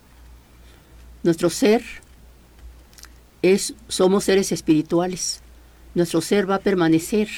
Nuestro 1.23 1.51
ser 1.51 1.85
es, 3.42 3.75
somos 3.87 4.25
seres 4.25 4.51
espirituales. 4.51 5.40
Nuestro 5.95 6.21
ser 6.21 6.51
va 6.51 6.57
a 6.57 6.59
permanecer 6.59 7.29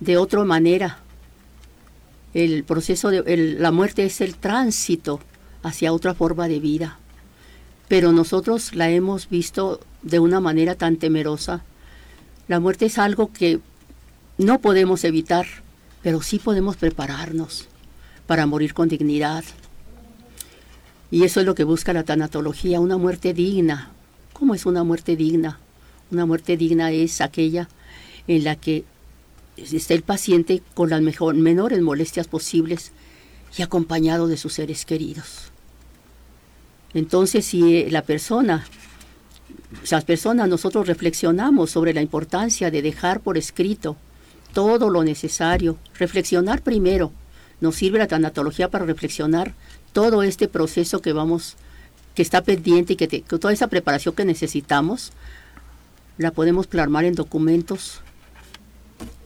de 0.00 0.16
otra 0.16 0.42
manera. 0.42 0.98
El 2.34 2.64
proceso 2.64 3.10
de 3.10 3.56
la 3.56 3.70
muerte 3.70 4.04
es 4.04 4.20
el 4.20 4.34
tránsito 4.34 5.20
hacia 5.62 5.92
otra 5.92 6.12
forma 6.12 6.48
de 6.48 6.58
vida. 6.58 6.98
Pero 7.86 8.10
nosotros 8.10 8.74
la 8.74 8.90
hemos 8.90 9.28
visto 9.28 9.78
de 10.02 10.18
una 10.18 10.40
manera 10.40 10.74
tan 10.74 10.96
temerosa. 10.96 11.62
La 12.48 12.58
muerte 12.58 12.86
es 12.86 12.98
algo 12.98 13.32
que 13.32 13.60
no 14.38 14.60
podemos 14.60 15.04
evitar, 15.04 15.46
pero 16.02 16.22
sí 16.22 16.38
podemos 16.38 16.76
prepararnos 16.76 17.68
para 18.26 18.46
morir 18.46 18.74
con 18.74 18.88
dignidad. 18.88 19.44
Y 21.10 21.24
eso 21.24 21.40
es 21.40 21.46
lo 21.46 21.54
que 21.54 21.64
busca 21.64 21.92
la 21.92 22.04
tanatología, 22.04 22.80
una 22.80 22.96
muerte 22.96 23.34
digna. 23.34 23.90
¿Cómo 24.32 24.54
es 24.54 24.66
una 24.66 24.82
muerte 24.82 25.16
digna? 25.16 25.58
Una 26.10 26.26
muerte 26.26 26.56
digna 26.56 26.90
es 26.90 27.20
aquella 27.20 27.68
en 28.26 28.44
la 28.44 28.56
que 28.56 28.84
está 29.56 29.94
el 29.94 30.02
paciente 30.02 30.62
con 30.74 30.90
las 30.90 31.02
mejor, 31.02 31.34
menores 31.34 31.80
molestias 31.82 32.26
posibles 32.28 32.92
y 33.56 33.62
acompañado 33.62 34.26
de 34.26 34.36
sus 34.36 34.54
seres 34.54 34.84
queridos. 34.84 35.52
Entonces, 36.94 37.44
si 37.46 37.76
eh, 37.76 37.88
la 37.90 38.02
persona, 38.02 38.64
las 39.90 40.04
personas, 40.04 40.48
nosotros 40.48 40.86
reflexionamos 40.86 41.70
sobre 41.70 41.94
la 41.94 42.02
importancia 42.02 42.70
de 42.70 42.82
dejar 42.82 43.20
por 43.20 43.38
escrito 43.38 43.96
todo 44.52 44.90
lo 44.90 45.04
necesario, 45.04 45.78
reflexionar 45.98 46.62
primero, 46.62 47.12
nos 47.60 47.76
sirve 47.76 47.98
la 47.98 48.08
tanatología 48.08 48.68
para 48.68 48.84
reflexionar 48.84 49.54
todo 49.92 50.22
este 50.22 50.48
proceso 50.48 51.00
que 51.00 51.12
vamos, 51.12 51.56
que 52.14 52.22
está 52.22 52.42
pendiente 52.42 52.94
y 52.94 52.96
que, 52.96 53.08
que 53.08 53.20
toda 53.22 53.52
esa 53.52 53.68
preparación 53.68 54.14
que 54.14 54.24
necesitamos, 54.24 55.12
la 56.18 56.30
podemos 56.30 56.66
plasmar 56.66 57.04
en 57.04 57.14
documentos 57.14 58.00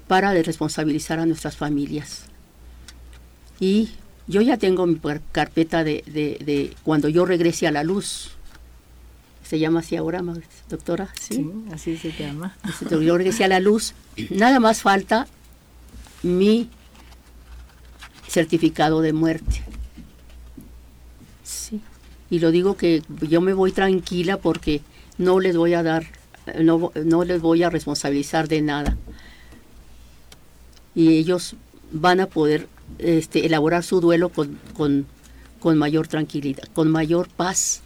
para 0.06 0.32
responsabilizar 0.32 1.18
a 1.18 1.26
nuestras 1.26 1.56
familias. 1.56 2.24
Y 3.58 3.90
yo 4.26 4.40
ya 4.40 4.56
tengo 4.56 4.86
mi 4.86 5.00
carpeta 5.32 5.84
de, 5.84 6.74
cuando 6.82 7.08
yo 7.08 7.24
regrese 7.24 7.66
a 7.66 7.72
la 7.72 7.84
luz. 7.84 8.32
¿Se 9.48 9.59
llama 9.59 9.80
así 9.80 9.96
ahora, 9.96 10.24
doctora? 10.68 11.09
Sí, 11.20 11.48
así 11.72 11.96
se 11.96 12.11
llama. 12.12 12.56
Yo 12.90 13.16
regresé 13.16 13.44
a 13.44 13.48
la 13.48 13.61
luz. 13.61 13.94
Nada 14.30 14.59
más 14.59 14.82
falta 14.82 15.28
mi 16.22 16.68
certificado 18.28 19.02
de 19.02 19.12
muerte. 19.12 19.62
Sí. 21.44 21.80
Y 22.28 22.40
lo 22.40 22.50
digo 22.50 22.76
que 22.76 23.02
yo 23.20 23.40
me 23.40 23.52
voy 23.52 23.70
tranquila 23.70 24.37
porque 24.38 24.80
no 25.16 25.38
les 25.38 25.56
voy 25.56 25.74
a 25.74 25.85
dar, 25.85 26.06
no, 26.61 26.90
no 27.04 27.24
les 27.24 27.40
voy 27.40 27.62
a 27.62 27.70
responsabilizar 27.70 28.48
de 28.48 28.62
nada 28.62 28.96
y 30.96 31.18
ellos 31.18 31.54
van 31.92 32.18
a 32.18 32.26
poder 32.26 32.68
este, 32.98 33.46
elaborar 33.46 33.85
su 33.85 34.00
duelo 34.00 34.30
con, 34.30 34.59
con, 34.74 35.06
con 35.61 35.78
mayor 35.78 36.09
tranquilidad, 36.09 36.64
con 36.74 36.90
mayor 36.90 37.28
paz 37.28 37.82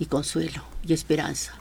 y 0.00 0.06
consuelo 0.06 0.64
y 0.84 0.92
esperanza. 0.92 1.52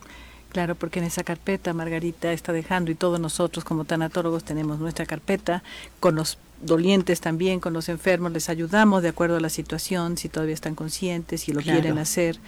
Claro, 0.51 0.73
porque 0.73 0.97
en 0.97 1.05
esa 1.05 1.23
carpeta 1.23 1.73
Margarita 1.73 2.33
está 2.33 2.51
dejando 2.51 2.89
y 2.89 2.95
todos 2.95 3.19
nosotros 3.19 3.63
como 3.63 3.85
tanatólogos 3.85 4.43
tenemos 4.43 4.79
nuestra 4.79 5.05
carpeta 5.05 5.61
con 5.99 6.15
los 6.15 6.39
dolientes 6.61 7.21
también, 7.21 7.59
con 7.59 7.73
los 7.73 7.87
enfermos, 7.87 8.31
les 8.31 8.49
ayudamos 8.49 9.03
de 9.03 9.09
acuerdo 9.09 9.37
a 9.37 9.41
la 9.41 9.49
situación, 9.49 10.17
si 10.17 10.27
todavía 10.27 10.55
están 10.55 10.73
conscientes, 10.73 11.41
si 11.41 11.53
lo 11.53 11.61
quieren 11.61 11.99
hacer 11.99 12.39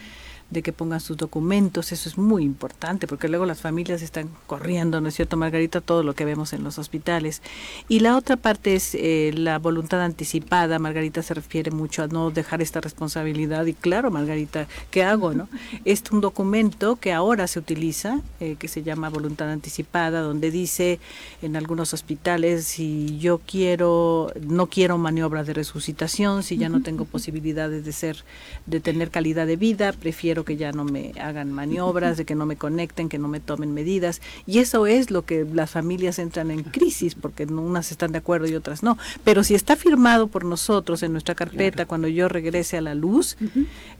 de 0.51 0.61
que 0.61 0.73
pongan 0.73 0.99
sus 0.99 1.17
documentos, 1.17 1.91
eso 1.91 2.09
es 2.09 2.17
muy 2.17 2.43
importante, 2.43 3.07
porque 3.07 3.29
luego 3.29 3.45
las 3.45 3.61
familias 3.61 4.01
están 4.01 4.29
corriendo, 4.47 4.99
¿no 5.01 5.07
es 5.07 5.15
cierto, 5.15 5.37
Margarita? 5.37 5.81
Todo 5.81 6.03
lo 6.03 6.13
que 6.13 6.25
vemos 6.25 6.53
en 6.53 6.63
los 6.63 6.77
hospitales. 6.77 7.41
Y 7.87 8.01
la 8.01 8.17
otra 8.17 8.35
parte 8.35 8.75
es 8.75 8.93
eh, 8.93 9.31
la 9.33 9.57
voluntad 9.59 10.01
anticipada, 10.01 10.77
Margarita 10.77 11.23
se 11.23 11.33
refiere 11.33 11.71
mucho 11.71 12.03
a 12.03 12.07
no 12.07 12.31
dejar 12.31 12.61
esta 12.61 12.81
responsabilidad, 12.81 13.65
y 13.65 13.73
claro, 13.73 14.11
Margarita, 14.11 14.67
¿qué 14.91 15.03
hago, 15.03 15.33
no? 15.33 15.47
Es 15.85 16.03
un 16.11 16.19
documento 16.19 16.97
que 16.97 17.13
ahora 17.13 17.47
se 17.47 17.57
utiliza, 17.57 18.19
eh, 18.41 18.57
que 18.59 18.67
se 18.67 18.83
llama 18.83 19.09
voluntad 19.09 19.49
anticipada, 19.49 20.19
donde 20.21 20.51
dice 20.51 20.99
en 21.41 21.55
algunos 21.55 21.93
hospitales, 21.93 22.65
si 22.65 23.17
yo 23.19 23.39
quiero, 23.39 24.33
no 24.41 24.67
quiero 24.67 24.97
maniobras 24.97 25.47
de 25.47 25.53
resucitación, 25.53 26.43
si 26.43 26.57
ya 26.57 26.67
no 26.67 26.81
tengo 26.81 27.05
posibilidades 27.05 27.85
de 27.85 27.93
ser, 27.93 28.25
de 28.65 28.81
tener 28.81 29.11
calidad 29.11 29.47
de 29.47 29.55
vida, 29.55 29.93
prefiero 29.93 30.40
que 30.45 30.57
ya 30.57 30.71
no 30.71 30.83
me 30.83 31.13
hagan 31.19 31.51
maniobras, 31.51 32.17
de 32.17 32.25
que 32.25 32.35
no 32.35 32.45
me 32.45 32.55
conecten, 32.55 33.09
que 33.09 33.17
no 33.17 33.27
me 33.27 33.39
tomen 33.39 33.73
medidas. 33.73 34.21
Y 34.45 34.59
eso 34.59 34.87
es 34.87 35.11
lo 35.11 35.25
que 35.25 35.45
las 35.45 35.71
familias 35.71 36.19
entran 36.19 36.51
en 36.51 36.63
crisis, 36.63 37.15
porque 37.15 37.45
unas 37.45 37.91
están 37.91 38.11
de 38.11 38.19
acuerdo 38.19 38.47
y 38.47 38.55
otras 38.55 38.83
no. 38.83 38.97
Pero 39.23 39.43
si 39.43 39.55
está 39.55 39.75
firmado 39.75 40.27
por 40.27 40.45
nosotros 40.45 41.03
en 41.03 41.11
nuestra 41.11 41.35
carpeta, 41.35 41.85
cuando 41.85 42.07
yo 42.07 42.27
regrese 42.27 42.77
a 42.77 42.81
la 42.81 42.95
luz, 42.95 43.37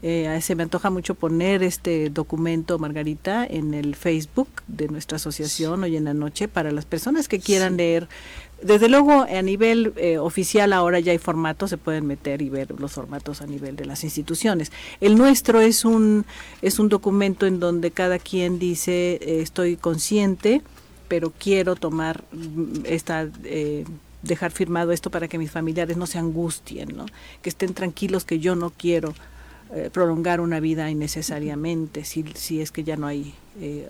eh, 0.02 0.38
se 0.42 0.54
me 0.54 0.62
antoja 0.62 0.90
mucho 0.90 1.14
poner 1.14 1.62
este 1.62 2.10
documento, 2.10 2.78
Margarita, 2.78 3.46
en 3.46 3.74
el 3.74 3.94
Facebook 3.94 4.48
de 4.66 4.88
nuestra 4.88 5.16
asociación 5.16 5.82
hoy 5.82 5.96
en 5.96 6.04
la 6.04 6.14
noche 6.14 6.48
para 6.48 6.70
las 6.70 6.84
personas 6.84 7.28
que 7.28 7.40
quieran 7.40 7.76
leer 7.76 8.08
desde 8.62 8.88
luego, 8.88 9.22
a 9.22 9.42
nivel 9.42 9.92
eh, 9.96 10.18
oficial 10.18 10.72
ahora 10.72 11.00
ya 11.00 11.12
hay 11.12 11.18
formatos, 11.18 11.70
se 11.70 11.78
pueden 11.78 12.06
meter 12.06 12.42
y 12.42 12.48
ver 12.48 12.78
los 12.78 12.92
formatos 12.92 13.42
a 13.42 13.46
nivel 13.46 13.76
de 13.76 13.84
las 13.84 14.04
instituciones. 14.04 14.72
El 15.00 15.16
nuestro 15.16 15.60
es 15.60 15.84
un, 15.84 16.24
es 16.62 16.78
un 16.78 16.88
documento 16.88 17.46
en 17.46 17.60
donde 17.60 17.90
cada 17.90 18.18
quien 18.18 18.58
dice, 18.58 19.18
eh, 19.20 19.40
estoy 19.42 19.76
consciente, 19.76 20.62
pero 21.08 21.32
quiero 21.36 21.76
tomar 21.76 22.24
mm, 22.32 22.84
esta... 22.84 23.28
Eh, 23.44 23.84
dejar 24.22 24.52
firmado 24.52 24.92
esto 24.92 25.10
para 25.10 25.26
que 25.26 25.36
mis 25.36 25.50
familiares 25.50 25.96
no 25.96 26.06
se 26.06 26.16
angustien, 26.16 26.96
¿no? 26.96 27.06
que 27.42 27.48
estén 27.48 27.74
tranquilos 27.74 28.24
que 28.24 28.38
yo 28.38 28.54
no 28.54 28.70
quiero 28.70 29.14
prolongar 29.92 30.40
una 30.40 30.60
vida 30.60 30.90
innecesariamente 30.90 32.04
si, 32.04 32.24
si 32.34 32.60
es 32.60 32.70
que 32.70 32.84
ya 32.84 32.96
no 32.96 33.06
hay 33.06 33.34
eh, 33.60 33.86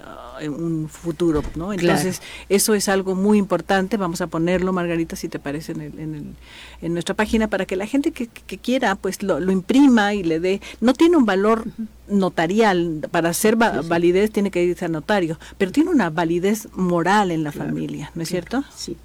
un 0.48 0.88
futuro, 0.88 1.44
¿no? 1.54 1.72
Entonces, 1.72 2.20
eso 2.48 2.74
es 2.74 2.88
algo 2.88 3.14
muy 3.14 3.38
importante, 3.38 3.96
vamos 3.96 4.20
a 4.20 4.26
ponerlo, 4.26 4.72
Margarita, 4.72 5.14
si 5.14 5.28
te 5.28 5.38
parece, 5.38 5.70
en, 5.70 5.80
en, 5.80 6.36
en 6.80 6.92
nuestra 6.92 7.14
página, 7.14 7.46
para 7.46 7.64
que 7.64 7.76
la 7.76 7.86
gente 7.86 8.10
que, 8.10 8.26
quiera, 8.58 8.96
pues 8.96 9.22
lo, 9.22 9.38
imprima 9.52 10.14
y 10.14 10.24
le 10.24 10.40
dé, 10.40 10.60
no 10.80 10.94
tiene 10.94 11.16
un 11.16 11.26
valor 11.26 11.64
notarial, 12.08 13.06
para 13.12 13.28
hacer 13.28 13.54
validez 13.54 14.32
tiene 14.32 14.50
que 14.50 14.64
irse 14.64 14.84
a 14.84 14.88
notario, 14.88 15.38
pero 15.58 15.70
tiene 15.70 15.90
una 15.90 16.10
validez 16.10 16.66
moral 16.74 17.30
en 17.30 17.44
la 17.44 17.52
familia, 17.52 18.10
¿no 18.16 18.22
es 18.22 18.28
cierto? 18.28 18.64
Sí. 18.74 18.96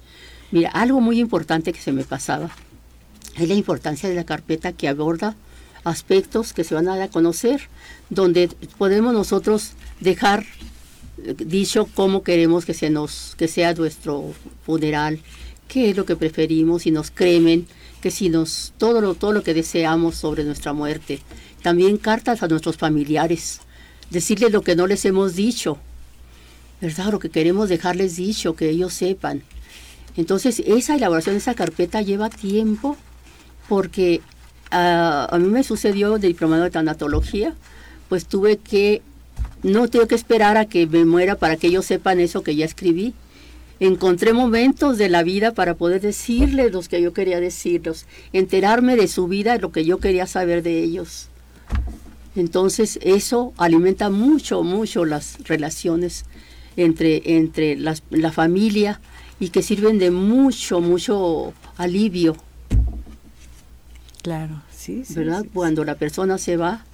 Mira, 0.50 0.70
algo 0.70 1.00
muy 1.00 1.20
importante 1.20 1.72
que 1.72 1.80
se 1.80 1.92
me 1.92 2.02
pasaba 2.02 2.50
es 3.36 3.48
la 3.48 3.54
importancia 3.54 4.08
de 4.08 4.16
la 4.16 4.24
carpeta 4.24 4.72
que 4.72 4.88
aborda 4.88 5.36
aspectos 5.84 6.52
que 6.52 6.64
se 6.64 6.74
van 6.74 6.88
a 6.88 6.96
dar 6.96 7.08
a 7.08 7.10
conocer, 7.10 7.68
donde 8.10 8.48
podemos 8.76 9.12
nosotros 9.12 9.72
dejar 10.00 10.44
dicho 11.38 11.88
cómo 11.94 12.22
queremos 12.22 12.64
que 12.64 12.74
se 12.74 12.90
nos 12.90 13.34
que 13.36 13.48
sea 13.48 13.74
nuestro 13.74 14.32
funeral, 14.64 15.20
qué 15.66 15.90
es 15.90 15.96
lo 15.96 16.04
que 16.04 16.16
preferimos, 16.16 16.82
si 16.82 16.90
nos 16.90 17.10
cremen, 17.10 17.66
que 18.00 18.10
si 18.10 18.28
nos 18.28 18.72
todo 18.78 19.00
lo 19.00 19.14
todo 19.14 19.32
lo 19.32 19.42
que 19.42 19.54
deseamos 19.54 20.16
sobre 20.16 20.44
nuestra 20.44 20.72
muerte. 20.72 21.20
También 21.62 21.96
cartas 21.96 22.42
a 22.42 22.48
nuestros 22.48 22.76
familiares, 22.76 23.60
decirles 24.10 24.52
lo 24.52 24.62
que 24.62 24.76
no 24.76 24.86
les 24.86 25.04
hemos 25.04 25.34
dicho. 25.34 25.78
¿Verdad? 26.80 27.10
Lo 27.10 27.18
que 27.18 27.28
queremos 27.28 27.68
dejarles 27.68 28.14
dicho, 28.14 28.54
que 28.54 28.70
ellos 28.70 28.94
sepan. 28.94 29.42
Entonces, 30.16 30.62
esa 30.64 30.94
elaboración 30.94 31.34
de 31.34 31.40
esa 31.40 31.54
carpeta 31.54 32.02
lleva 32.02 32.30
tiempo 32.30 32.96
porque 33.68 34.20
ah, 34.70 35.28
a 35.30 35.38
mí 35.38 35.48
me 35.48 35.62
sucedió 35.62 36.18
de 36.18 36.28
diplomado 36.28 36.64
de 36.64 36.70
tanatología, 36.70 37.54
pues 38.08 38.26
tuve 38.26 38.56
que 38.56 39.02
no 39.62 39.88
tengo 39.88 40.06
que 40.06 40.14
esperar 40.14 40.56
a 40.56 40.66
que 40.66 40.86
me 40.86 41.04
muera 41.04 41.36
para 41.36 41.56
que 41.56 41.68
ellos 41.68 41.86
sepan 41.86 42.20
eso 42.20 42.42
que 42.42 42.56
ya 42.56 42.64
escribí. 42.64 43.14
encontré 43.80 44.32
momentos 44.32 44.98
de 44.98 45.08
la 45.08 45.22
vida 45.22 45.52
para 45.52 45.74
poder 45.74 46.00
decirles 46.00 46.72
los 46.72 46.88
que 46.88 47.00
yo 47.00 47.12
quería 47.12 47.38
decirlos, 47.38 48.06
enterarme 48.32 48.96
de 48.96 49.06
su 49.06 49.28
vida, 49.28 49.56
lo 49.58 49.70
que 49.70 49.84
yo 49.84 49.98
quería 49.98 50.26
saber 50.26 50.64
de 50.64 50.82
ellos. 50.82 51.28
Entonces 52.34 52.98
eso 53.02 53.52
alimenta 53.56 54.10
mucho, 54.10 54.64
mucho 54.64 55.04
las 55.04 55.38
relaciones 55.44 56.24
entre, 56.76 57.36
entre 57.36 57.76
la 57.76 58.32
familia 58.32 59.00
y 59.40 59.50
que 59.50 59.62
sirven 59.62 59.98
de 59.98 60.10
mucho, 60.10 60.80
mucho 60.80 61.52
alivio. 61.76 62.36
Claro, 64.28 64.60
sí, 64.70 65.06
sí. 65.06 65.14
¿Verdad? 65.14 65.46
Cuando 65.54 65.84
la 65.84 65.94
persona 65.94 66.36
se 66.36 66.58
va. 66.58 66.84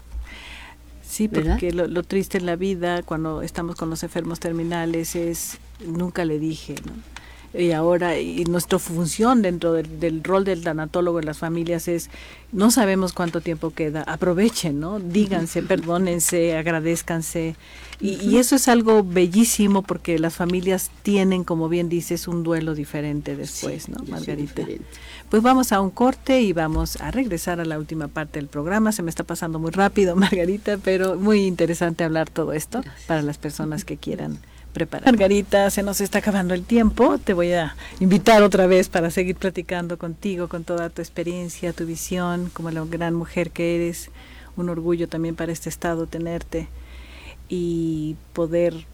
Sí, 1.02 1.26
porque 1.26 1.72
lo, 1.72 1.88
lo, 1.88 2.04
triste 2.04 2.38
en 2.38 2.46
la 2.46 2.54
vida, 2.54 3.02
cuando 3.02 3.42
estamos 3.42 3.74
con 3.74 3.90
los 3.90 4.04
enfermos 4.04 4.38
terminales, 4.38 5.16
es, 5.16 5.58
nunca 5.84 6.24
le 6.24 6.38
dije, 6.38 6.76
¿no? 6.86 6.92
Y 7.56 7.72
ahora 7.72 8.18
y 8.18 8.44
nuestra 8.44 8.78
función 8.78 9.42
dentro 9.42 9.72
del, 9.72 10.24
rol 10.24 10.44
del 10.44 10.62
tanatólogo 10.62 11.20
en 11.20 11.26
las 11.26 11.38
familias 11.38 11.86
es 11.88 12.10
no 12.52 12.70
sabemos 12.70 13.12
cuánto 13.12 13.40
tiempo 13.40 13.70
queda 13.70 14.02
aprovechen 14.02 14.80
no 14.80 14.98
díganse 14.98 15.62
perdónense 15.62 16.56
agradezcanse. 16.56 17.56
Y, 18.00 18.36
eso 18.36 18.56
es 18.56 18.68
algo 18.68 19.04
bellísimo 19.04 19.82
porque 19.82 20.18
las 20.18 20.34
familias 20.34 20.90
tienen 21.02 21.44
como 21.44 21.68
bien 21.68 21.88
dices 21.88 22.26
un 22.28 22.42
duelo 22.42 22.74
diferente 22.74 23.36
después 23.36 23.88
no 23.88 24.04
Margarita. 24.08 24.66
pues 25.30 25.42
vamos 25.42 25.72
a 25.72 25.80
un 25.80 25.90
corte 25.90 26.42
y 26.42 26.52
vamos 26.52 27.00
a 27.00 27.12
regresar 27.12 27.60
a 27.60 27.64
la 27.64 27.78
última 27.78 28.08
parte 28.08 28.40
del 28.40 28.48
programa. 28.48 28.92
Se 28.92 29.02
me 29.02 29.10
está 29.10 29.22
pasando 29.22 29.58
muy 29.58 29.70
rápido 29.70 30.16
Margarita 30.16 30.76
pero 30.76 31.14
muy 31.14 31.46
interesante 31.46 32.04
hablar 32.04 32.28
todo 32.28 32.52
esto 32.52 32.82
para 33.06 33.22
las 33.22 33.38
personas 33.38 33.84
que 33.84 33.96
quieran 33.96 34.38
preparar. 34.74 35.06
Margarita, 35.06 35.70
se 35.70 35.82
nos 35.82 36.02
está 36.02 36.18
acabando 36.18 36.52
el 36.52 36.64
tiempo. 36.64 37.16
Te 37.16 37.32
voy 37.32 37.52
a 37.52 37.74
invitar 38.00 38.42
otra 38.42 38.66
vez 38.66 38.90
para 38.90 39.10
seguir 39.10 39.36
platicando 39.36 39.96
contigo, 39.96 40.48
con 40.48 40.64
toda 40.64 40.90
tu 40.90 41.00
experiencia, 41.00 41.72
tu 41.72 41.86
visión, 41.86 42.50
como 42.52 42.70
la 42.70 42.84
gran 42.84 43.14
mujer 43.14 43.50
que 43.50 43.76
eres. 43.76 44.10
Un 44.56 44.68
orgullo 44.68 45.08
también 45.08 45.34
para 45.34 45.52
este 45.52 45.70
estado 45.70 46.06
tenerte 46.06 46.68
y 47.48 48.16
poder 48.34 48.84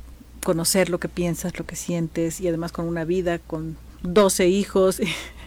conocer 0.44 0.88
lo 0.88 0.98
que 0.98 1.08
piensas, 1.08 1.58
lo 1.58 1.66
que 1.66 1.76
sientes 1.76 2.40
y 2.40 2.48
además 2.48 2.72
con 2.72 2.86
una 2.86 3.04
vida 3.04 3.38
con 3.38 3.76
12 4.02 4.48
hijos, 4.48 5.00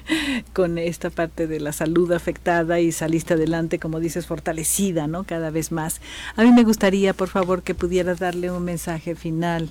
con 0.53 0.77
esta 0.77 1.09
parte 1.09 1.47
de 1.47 1.59
la 1.59 1.71
salud 1.71 2.11
afectada 2.11 2.79
y 2.79 2.91
saliste 2.91 3.33
adelante, 3.33 3.79
como 3.79 3.99
dices, 3.99 4.27
fortalecida, 4.27 5.07
¿no? 5.07 5.23
Cada 5.23 5.49
vez 5.49 5.71
más. 5.71 6.01
A 6.35 6.43
mí 6.43 6.51
me 6.51 6.63
gustaría, 6.63 7.13
por 7.13 7.29
favor, 7.29 7.63
que 7.63 7.73
pudieras 7.73 8.19
darle 8.19 8.51
un 8.51 8.63
mensaje 8.63 9.15
final 9.15 9.69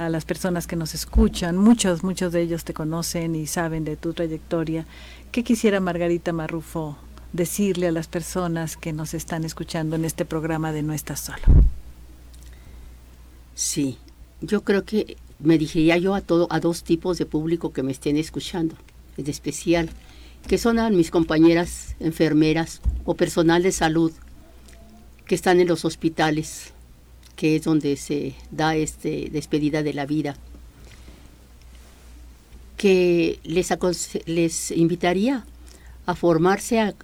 a 0.00 0.08
las 0.08 0.24
personas 0.24 0.66
que 0.66 0.76
nos 0.76 0.94
escuchan, 0.94 1.58
muchos, 1.58 2.02
muchos 2.02 2.32
de 2.32 2.40
ellos 2.40 2.64
te 2.64 2.72
conocen 2.72 3.34
y 3.34 3.46
saben 3.46 3.84
de 3.84 3.98
tu 3.98 4.14
trayectoria. 4.14 4.86
¿Qué 5.30 5.44
quisiera 5.44 5.78
Margarita 5.78 6.32
Marrufo 6.32 6.96
decirle 7.34 7.88
a 7.88 7.92
las 7.92 8.08
personas 8.08 8.78
que 8.78 8.94
nos 8.94 9.12
están 9.12 9.44
escuchando 9.44 9.96
en 9.96 10.06
este 10.06 10.24
programa 10.24 10.72
de 10.72 10.82
No 10.82 10.94
estás 10.94 11.20
solo? 11.20 11.42
Sí, 13.54 13.98
yo 14.40 14.64
creo 14.64 14.86
que 14.86 15.18
me 15.38 15.58
dirigiría 15.58 15.98
yo 15.98 16.14
a 16.14 16.22
todo 16.22 16.46
a 16.50 16.60
dos 16.60 16.82
tipos 16.82 17.18
de 17.18 17.26
público 17.26 17.74
que 17.74 17.82
me 17.82 17.92
estén 17.92 18.16
escuchando, 18.16 18.76
en 19.18 19.28
especial 19.28 19.90
que 20.48 20.56
son 20.56 20.78
a 20.78 20.88
mis 20.88 21.10
compañeras 21.10 21.94
enfermeras 22.00 22.80
o 23.04 23.16
personal 23.16 23.62
de 23.62 23.72
salud 23.72 24.12
que 25.26 25.34
están 25.34 25.60
en 25.60 25.68
los 25.68 25.84
hospitales 25.84 26.72
que 27.40 27.56
es 27.56 27.62
donde 27.62 27.96
se 27.96 28.34
da 28.50 28.76
este 28.76 29.30
despedida 29.32 29.82
de 29.82 29.94
la 29.94 30.04
vida, 30.04 30.36
que 32.76 33.40
les, 33.44 33.70
les 34.26 34.70
invitaría 34.72 35.46
a 36.04 36.14
formarse, 36.14 36.80
a, 36.80 36.94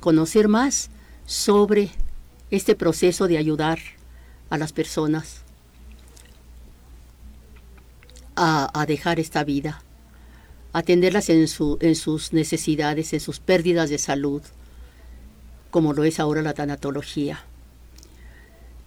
conocer 0.00 0.48
más 0.48 0.90
sobre 1.26 1.90
este 2.50 2.74
proceso 2.74 3.28
de 3.28 3.38
ayudar 3.38 3.78
a 4.50 4.58
las 4.58 4.72
personas 4.72 5.42
a, 8.34 8.84
dejar 8.88 9.20
esta 9.20 9.44
vida, 9.44 9.80
atenderlas 10.72 11.28
en, 11.28 11.46
su, 11.46 11.78
en 11.80 11.94
sus 11.94 12.32
necesidades, 12.32 13.12
en 13.12 13.20
sus 13.20 13.38
pérdidas 13.38 13.90
de 13.90 13.98
salud, 13.98 14.42
como 15.70 15.92
lo 15.92 16.02
es 16.02 16.18
ahora 16.18 16.42
la 16.42 16.54
tanatología. 16.54 17.44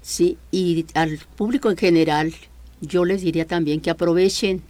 Sí, 0.01 0.37
y 0.51 0.85
al 0.95 1.19
público 1.35 1.69
en 1.69 1.77
general, 1.77 2.33
yo 2.81 3.05
les 3.05 3.21
diría 3.21 3.45
también 3.45 3.81
que 3.81 3.91
aprovechen 3.91 4.63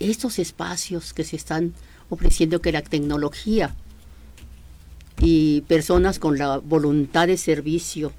estos 0.00 0.38
espacios 0.38 1.12
que 1.12 1.24
se 1.24 1.36
están 1.36 1.74
ofreciendo 2.10 2.60
que 2.60 2.72
la 2.72 2.82
tecnología 2.82 3.74
y 5.20 5.62
personas 5.62 6.18
con 6.18 6.38
la 6.38 6.58
voluntad 6.58 7.26
de 7.28 7.36
servicio, 7.36 8.12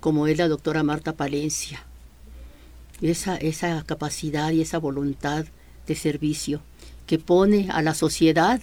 como 0.00 0.26
es 0.26 0.38
la 0.38 0.48
doctora 0.48 0.82
Marta 0.82 1.14
Palencia, 1.14 1.84
esa, 3.00 3.36
esa 3.36 3.82
capacidad 3.84 4.50
y 4.50 4.60
esa 4.60 4.78
voluntad 4.78 5.46
de 5.86 5.94
servicio 5.94 6.60
que 7.06 7.18
pone 7.18 7.68
a 7.70 7.82
la 7.82 7.94
sociedad 7.94 8.60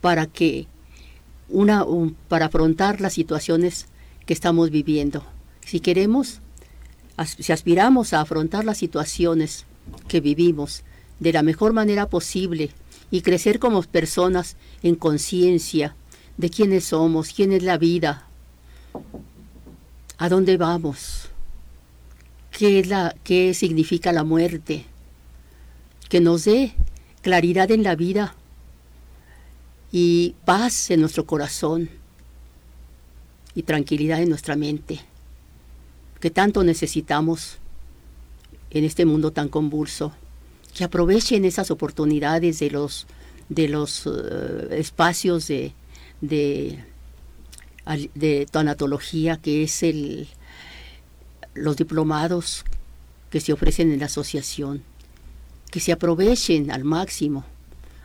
para 0.00 0.26
que 0.26 0.66
una, 1.48 1.84
para 2.28 2.46
afrontar 2.46 3.00
las 3.00 3.14
situaciones 3.14 3.86
que 4.26 4.34
estamos 4.34 4.70
viviendo. 4.70 5.24
Si 5.64 5.80
queremos, 5.80 6.40
si 7.38 7.52
aspiramos 7.52 8.12
a 8.12 8.20
afrontar 8.20 8.64
las 8.64 8.78
situaciones 8.78 9.64
que 10.06 10.20
vivimos 10.20 10.82
de 11.20 11.32
la 11.32 11.42
mejor 11.42 11.72
manera 11.72 12.08
posible 12.08 12.70
y 13.10 13.22
crecer 13.22 13.58
como 13.58 13.82
personas 13.82 14.56
en 14.82 14.94
conciencia 14.94 15.94
de 16.36 16.50
quiénes 16.50 16.84
somos, 16.84 17.32
quién 17.32 17.52
es 17.52 17.62
la 17.62 17.78
vida, 17.78 18.26
a 20.18 20.28
dónde 20.28 20.56
vamos, 20.56 21.28
qué, 22.50 22.84
la, 22.84 23.14
qué 23.24 23.54
significa 23.54 24.12
la 24.12 24.24
muerte, 24.24 24.84
que 26.08 26.20
nos 26.20 26.44
dé 26.44 26.74
claridad 27.22 27.70
en 27.70 27.82
la 27.82 27.94
vida 27.94 28.34
y 29.90 30.34
paz 30.44 30.90
en 30.90 31.00
nuestro 31.00 31.24
corazón 31.26 31.88
y 33.54 33.62
tranquilidad 33.62 34.22
en 34.22 34.28
nuestra 34.28 34.56
mente, 34.56 35.00
que 36.20 36.30
tanto 36.30 36.62
necesitamos 36.62 37.58
en 38.70 38.84
este 38.84 39.06
mundo 39.06 39.32
tan 39.32 39.48
convulso, 39.48 40.12
que 40.74 40.84
aprovechen 40.84 41.44
esas 41.44 41.70
oportunidades 41.70 42.58
de 42.58 42.70
los, 42.70 43.06
de 43.48 43.68
los 43.68 44.06
eh, 44.06 44.68
espacios 44.72 45.48
de, 45.48 45.72
de, 46.20 46.84
de 48.14 48.46
tanatología, 48.50 49.38
que 49.38 49.62
es 49.62 49.82
el, 49.82 50.28
los 51.54 51.76
diplomados 51.76 52.64
que 53.30 53.40
se 53.40 53.52
ofrecen 53.52 53.90
en 53.90 54.00
la 54.00 54.06
asociación, 54.06 54.82
que 55.70 55.80
se 55.80 55.92
aprovechen 55.92 56.70
al 56.70 56.84
máximo 56.84 57.44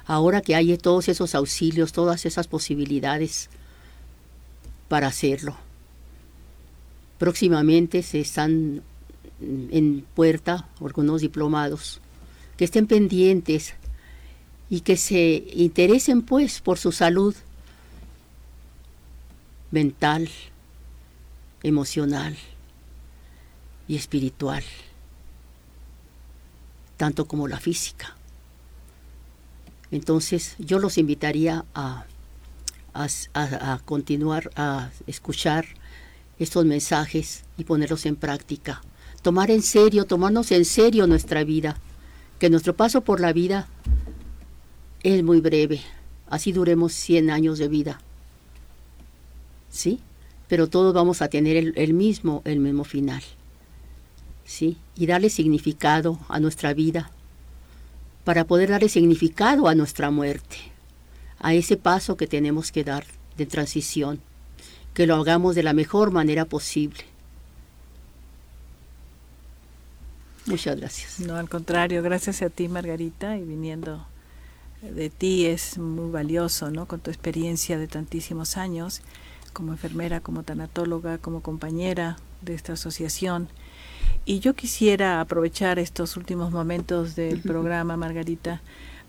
ahora 0.05 0.41
que 0.41 0.55
hay 0.55 0.77
todos 0.77 1.07
esos 1.07 1.35
auxilios, 1.35 1.91
todas 1.91 2.25
esas 2.25 2.47
posibilidades 2.47 3.49
para 4.87 5.07
hacerlo. 5.07 5.55
Próximamente 7.17 8.03
se 8.03 8.19
están 8.19 8.81
en 9.39 10.05
puerta 10.13 10.67
algunos 10.81 11.21
diplomados 11.21 11.99
que 12.57 12.65
estén 12.65 12.87
pendientes 12.87 13.73
y 14.69 14.81
que 14.81 14.97
se 14.97 15.43
interesen 15.53 16.21
pues 16.21 16.59
por 16.59 16.77
su 16.77 16.91
salud 16.91 17.35
mental, 19.71 20.29
emocional 21.63 22.37
y 23.87 23.95
espiritual, 23.95 24.63
tanto 26.97 27.25
como 27.25 27.47
la 27.47 27.59
física. 27.59 28.15
Entonces 29.93 30.55
yo 30.57 30.79
los 30.79 30.97
invitaría 30.97 31.65
a, 31.75 32.05
a, 32.95 33.79
continuar 33.85 34.49
a 34.55 34.89
escuchar 35.05 35.67
estos 36.39 36.65
mensajes 36.65 37.43
y 37.59 37.63
ponerlos 37.65 38.07
en 38.07 38.15
práctica. 38.15 38.81
Tomar 39.21 39.51
en 39.51 39.61
serio, 39.61 40.05
tomarnos 40.05 40.51
en 40.51 40.65
serio 40.65 41.05
nuestra 41.05 41.43
vida, 41.43 41.77
que 42.39 42.49
nuestro 42.49 42.75
paso 42.75 43.01
por 43.01 43.19
la 43.19 43.33
vida 43.33 43.67
es 45.03 45.21
muy 45.21 45.41
breve, 45.41 45.81
así 46.27 46.51
duremos 46.51 46.91
100 46.93 47.29
años 47.29 47.59
de 47.59 47.67
vida. 47.67 48.01
¿Sí? 49.69 49.99
Pero 50.47 50.69
todos 50.69 50.91
vamos 50.95 51.21
a 51.21 51.27
tener 51.27 51.55
el, 51.55 51.73
el 51.75 51.93
mismo, 51.93 52.41
el 52.45 52.57
mismo 52.57 52.83
final. 52.83 53.21
¿Sí? 54.43 54.75
Y 54.95 55.05
darle 55.05 55.29
significado 55.29 56.17
a 56.29 56.39
nuestra 56.39 56.73
vida 56.73 57.11
para 58.23 58.45
poder 58.45 58.69
darle 58.69 58.89
significado 58.89 59.67
a 59.67 59.75
nuestra 59.75 60.11
muerte, 60.11 60.57
a 61.39 61.53
ese 61.53 61.77
paso 61.77 62.17
que 62.17 62.27
tenemos 62.27 62.71
que 62.71 62.83
dar 62.83 63.05
de 63.37 63.45
transición, 63.45 64.19
que 64.93 65.07
lo 65.07 65.15
hagamos 65.15 65.55
de 65.55 65.63
la 65.63 65.73
mejor 65.73 66.11
manera 66.11 66.45
posible. 66.45 67.03
Muchas 70.45 70.77
gracias. 70.77 71.19
No, 71.19 71.35
al 71.35 71.49
contrario, 71.49 72.03
gracias 72.03 72.41
a 72.41 72.49
ti, 72.49 72.67
Margarita, 72.67 73.37
y 73.37 73.43
viniendo 73.43 74.05
de 74.81 75.09
ti 75.09 75.45
es 75.45 75.77
muy 75.77 76.11
valioso, 76.11 76.69
¿no? 76.69 76.85
Con 76.87 76.99
tu 76.99 77.09
experiencia 77.09 77.77
de 77.77 77.87
tantísimos 77.87 78.57
años 78.57 79.01
como 79.53 79.71
enfermera, 79.71 80.19
como 80.19 80.43
tanatóloga, 80.43 81.17
como 81.19 81.41
compañera 81.41 82.17
de 82.41 82.55
esta 82.55 82.73
asociación. 82.73 83.47
Y 84.25 84.39
yo 84.39 84.53
quisiera 84.53 85.19
aprovechar 85.19 85.79
estos 85.79 86.15
últimos 86.15 86.51
momentos 86.51 87.15
del 87.15 87.41
programa, 87.41 87.97
Margarita, 87.97 88.61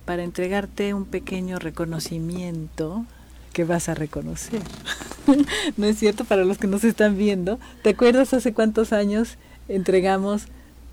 para 0.03 0.23
entregarte 0.23 0.93
un 0.93 1.05
pequeño 1.05 1.57
reconocimiento 1.57 3.05
que 3.53 3.63
vas 3.63 3.87
a 3.87 3.93
reconocer. 3.93 4.61
¿No 5.77 5.85
es 5.85 5.97
cierto? 5.97 6.25
Para 6.25 6.43
los 6.43 6.57
que 6.57 6.67
nos 6.67 6.83
están 6.83 7.17
viendo, 7.17 7.59
¿te 7.81 7.91
acuerdas 7.91 8.33
hace 8.33 8.53
cuántos 8.53 8.91
años 8.91 9.37
entregamos 9.69 10.47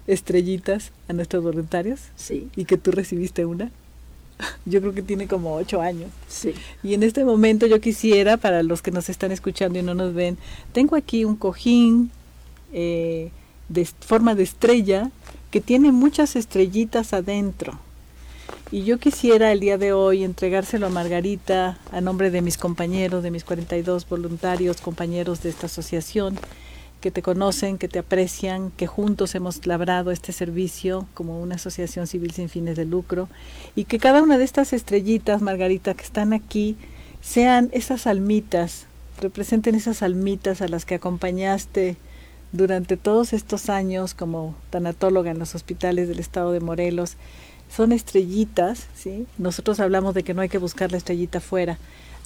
estrellitas 0.06 0.92
a 1.08 1.14
nuestros 1.14 1.42
voluntarios? 1.42 2.00
Sí. 2.14 2.48
Y 2.54 2.64
que 2.64 2.76
tú 2.76 2.92
recibiste 2.92 3.44
una. 3.44 3.72
Yo 4.66 4.80
creo 4.80 4.94
que 4.94 5.02
tiene 5.02 5.26
como 5.26 5.56
ocho 5.56 5.80
años. 5.80 6.10
Sí. 6.28 6.54
Y 6.84 6.94
en 6.94 7.02
este 7.02 7.24
momento 7.24 7.66
yo 7.66 7.80
quisiera, 7.80 8.36
para 8.36 8.62
los 8.62 8.82
que 8.82 8.92
nos 8.92 9.08
están 9.08 9.32
escuchando 9.32 9.80
y 9.80 9.82
no 9.82 9.94
nos 9.94 10.14
ven, 10.14 10.38
tengo 10.72 10.94
aquí 10.94 11.24
un 11.24 11.34
cojín 11.34 12.12
eh, 12.72 13.30
de 13.72 13.84
forma 13.84 14.34
de 14.34 14.42
estrella 14.42 15.10
que 15.50 15.60
tiene 15.60 15.92
muchas 15.92 16.36
estrellitas 16.36 17.12
adentro. 17.12 17.78
Y 18.70 18.84
yo 18.84 18.98
quisiera 18.98 19.52
el 19.52 19.60
día 19.60 19.76
de 19.76 19.92
hoy 19.92 20.24
entregárselo 20.24 20.86
a 20.86 20.90
Margarita 20.90 21.78
a 21.90 22.00
nombre 22.00 22.30
de 22.30 22.40
mis 22.40 22.56
compañeros, 22.56 23.22
de 23.22 23.30
mis 23.30 23.44
42 23.44 24.08
voluntarios, 24.08 24.80
compañeros 24.80 25.42
de 25.42 25.50
esta 25.50 25.66
asociación, 25.66 26.38
que 27.02 27.10
te 27.10 27.20
conocen, 27.20 27.76
que 27.76 27.88
te 27.88 27.98
aprecian, 27.98 28.70
que 28.70 28.86
juntos 28.86 29.34
hemos 29.34 29.66
labrado 29.66 30.10
este 30.10 30.32
servicio 30.32 31.06
como 31.12 31.42
una 31.42 31.56
asociación 31.56 32.06
civil 32.06 32.30
sin 32.30 32.48
fines 32.48 32.76
de 32.76 32.86
lucro 32.86 33.28
y 33.76 33.84
que 33.84 33.98
cada 33.98 34.22
una 34.22 34.38
de 34.38 34.44
estas 34.44 34.72
estrellitas, 34.72 35.42
Margarita, 35.42 35.92
que 35.94 36.04
están 36.04 36.32
aquí, 36.32 36.76
sean 37.20 37.68
esas 37.72 38.06
almitas, 38.06 38.86
representen 39.20 39.74
esas 39.74 40.02
almitas 40.02 40.62
a 40.62 40.68
las 40.68 40.86
que 40.86 40.94
acompañaste 40.94 41.96
durante 42.53 42.96
todos 42.96 43.32
estos 43.32 43.68
años 43.68 44.14
como 44.14 44.55
tanatóloga 44.70 45.30
en 45.30 45.38
los 45.38 45.55
hospitales 45.55 46.09
del 46.09 46.20
estado 46.20 46.53
de 46.53 46.61
Morelos. 46.61 47.16
Son 47.74 47.92
estrellitas, 47.92 48.86
¿sí? 48.94 49.26
Nosotros 49.38 49.80
hablamos 49.80 50.14
de 50.14 50.22
que 50.22 50.34
no 50.34 50.42
hay 50.42 50.48
que 50.48 50.59
buscar 50.59 50.92
la 50.92 50.98
estrellita 50.98 51.40
fuera. 51.40 51.78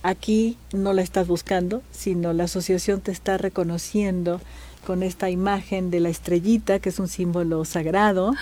Aquí 0.03 0.59
no 0.73 0.93
la 0.93 1.03
estás 1.03 1.27
buscando, 1.27 1.83
sino 1.93 2.33
la 2.33 2.45
asociación 2.45 3.01
te 3.01 3.13
está 3.13 3.39
reconociendo 3.39 4.41
con 4.87 5.03
esta 5.03 5.31
imagen 5.31 5.91
de 5.91 6.01
la 6.01 6.09
estrellita, 6.09 6.79
que 6.79 6.91
es 6.91 6.99
un 6.99 7.09
símbolo 7.09 7.65
sagrado. 7.65 8.35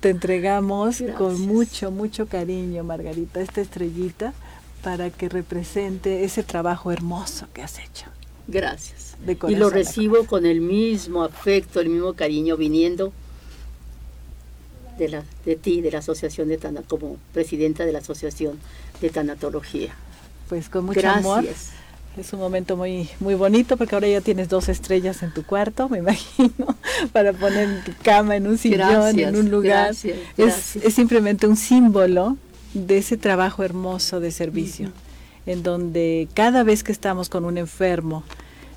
Te 0.00 0.10
entregamos 0.10 1.02
con 1.16 1.40
mucho, 1.42 1.90
mucho 1.90 2.26
cariño, 2.26 2.84
Margarita, 2.84 3.40
esta 3.40 3.60
estrellita 3.60 4.32
para 4.82 5.10
que 5.10 5.28
represente 5.28 6.24
ese 6.24 6.42
trabajo 6.42 6.90
hermoso 6.90 7.46
que 7.52 7.62
has 7.62 7.78
hecho. 7.78 8.06
Gracias. 8.48 9.09
Y 9.48 9.54
lo 9.54 9.70
recibo 9.70 10.24
con 10.26 10.46
el 10.46 10.60
mismo 10.60 11.24
afecto, 11.24 11.80
el 11.80 11.88
mismo 11.88 12.14
cariño 12.14 12.56
viniendo 12.56 13.12
de, 14.98 15.08
la, 15.08 15.24
de 15.44 15.56
ti, 15.56 15.80
de 15.80 15.90
la 15.90 15.98
Asociación 15.98 16.48
de 16.48 16.58
Tana, 16.58 16.82
como 16.86 17.16
presidenta 17.32 17.84
de 17.84 17.92
la 17.92 17.98
Asociación 17.98 18.58
de 19.00 19.10
Tanatología. 19.10 19.94
Pues 20.48 20.68
con 20.68 20.86
mucho 20.86 21.08
amor. 21.08 21.44
Es 22.16 22.32
un 22.32 22.40
momento 22.40 22.76
muy 22.76 23.08
muy 23.20 23.34
bonito 23.34 23.76
porque 23.76 23.94
ahora 23.94 24.08
ya 24.08 24.20
tienes 24.20 24.48
dos 24.48 24.68
estrellas 24.68 25.22
en 25.22 25.32
tu 25.32 25.44
cuarto, 25.44 25.88
me 25.88 25.98
imagino, 26.04 26.76
para 27.12 27.32
poner 27.32 27.68
en 27.68 27.84
tu 27.84 27.92
cama, 28.02 28.36
en 28.36 28.46
un 28.46 28.58
sillón, 28.58 29.18
en 29.18 29.36
un 29.36 29.50
lugar. 29.50 29.90
Es, 29.90 30.76
es, 30.76 30.94
simplemente 30.94 31.46
un 31.46 31.56
símbolo 31.56 32.36
de 32.74 32.98
ese 32.98 33.16
trabajo 33.16 33.62
hermoso 33.62 34.18
de 34.18 34.32
servicio, 34.32 34.90
en 35.46 35.62
donde 35.62 36.28
cada 36.34 36.64
vez 36.64 36.82
que 36.82 36.92
estamos 36.92 37.28
con 37.28 37.44
un 37.44 37.58
enfermo, 37.58 38.24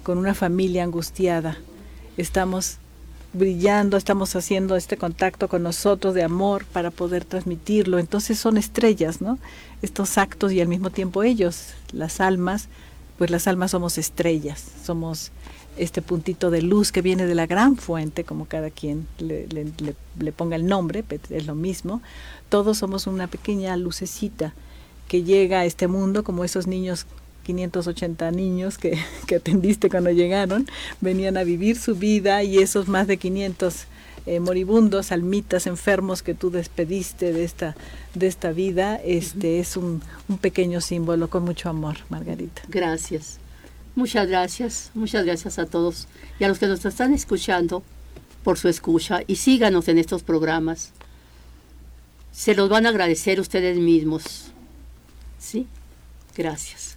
con 0.04 0.18
una 0.18 0.34
familia 0.34 0.84
angustiada, 0.84 1.58
estamos 2.18 2.78
brillando, 3.34 3.98
estamos 3.98 4.36
haciendo 4.36 4.76
este 4.76 4.96
contacto 4.96 5.48
con 5.48 5.64
nosotros 5.64 6.14
de 6.14 6.24
amor 6.24 6.66
para 6.66 6.92
poder 6.92 7.26
transmitirlo. 7.26 7.98
Entonces 7.98 8.38
son 8.38 8.58
estrellas, 8.58 9.22
¿no? 9.22 9.40
Estos 9.82 10.18
actos 10.18 10.52
y 10.52 10.62
al 10.62 10.68
mismo 10.68 10.92
tiempo 10.92 11.24
ellos, 11.24 11.70
las 11.92 12.22
almas, 12.22 12.68
pues 13.18 13.32
las 13.32 13.48
almas 13.48 13.72
somos 13.72 13.98
estrellas, 13.98 14.64
somos 14.84 15.32
este 15.78 16.04
puntito 16.04 16.52
de 16.52 16.62
luz 16.62 16.92
que 16.92 17.02
viene 17.02 17.26
de 17.26 17.34
la 17.34 17.48
gran 17.48 17.78
fuente, 17.78 18.24
como 18.24 18.46
cada 18.46 18.70
quien 18.70 19.08
le, 19.18 19.48
le, 19.48 20.32
ponga 20.32 20.56
el 20.56 20.68
nombre, 20.68 21.04
es 21.30 21.48
lo 21.48 21.56
mismo. 21.56 22.02
Todos 22.50 22.78
somos 22.78 23.08
una 23.08 23.26
pequeña 23.28 23.76
lucecita 23.78 24.54
que 25.08 25.24
llega 25.24 25.62
a 25.62 25.66
este 25.66 25.88
mundo, 25.88 26.24
como 26.24 26.44
esos 26.44 26.68
niños 26.68 27.08
580 27.44 28.32
niños 28.32 28.78
que, 28.78 28.98
que, 29.28 29.36
atendiste 29.36 29.90
cuando 29.90 30.12
llegaron, 30.12 30.68
venían 31.02 31.38
a 31.38 31.44
vivir 31.44 31.78
su 31.78 31.96
vida 31.96 32.44
y 32.44 32.58
esos 32.58 32.88
más 32.88 33.08
de 33.08 33.18
500 33.18 33.86
eh, 34.26 34.40
moribundos, 34.40 35.12
almitas, 35.12 35.68
enfermos 35.68 36.24
que 36.24 36.34
tú 36.34 36.50
despediste 36.50 37.34
de 37.34 37.44
esta, 37.44 37.76
de 38.14 38.28
esta 38.28 38.54
vida, 38.54 38.96
este 39.04 39.60
es 39.60 39.76
un, 39.76 40.02
un 40.30 40.38
pequeño 40.38 40.80
símbolo 40.80 41.30
con 41.30 41.44
mucho 41.44 41.70
amor, 41.70 41.98
Margarita. 42.10 42.62
Gracias. 42.70 43.40
Muchas 43.96 44.28
gracias, 44.28 44.92
muchas 44.94 45.26
gracias 45.26 45.60
a 45.60 45.66
todos 45.66 46.08
y 46.40 46.46
a 46.46 46.48
los 46.48 46.58
que 46.58 46.68
nos 46.68 46.84
están 46.84 47.14
escuchando 47.14 47.84
por 48.44 48.58
su 48.58 48.68
escucha 48.70 49.22
y 49.28 49.36
síganos 49.36 49.88
en 49.90 49.98
estos 49.98 50.24
programas. 50.24 50.94
Se 52.32 52.56
los 52.56 52.70
van 52.70 52.86
a 52.86 52.90
agradecer 52.90 53.40
ustedes 53.40 53.78
mismos. 53.78 54.52
¿Sí? 55.38 55.68
Gracias 56.36 56.93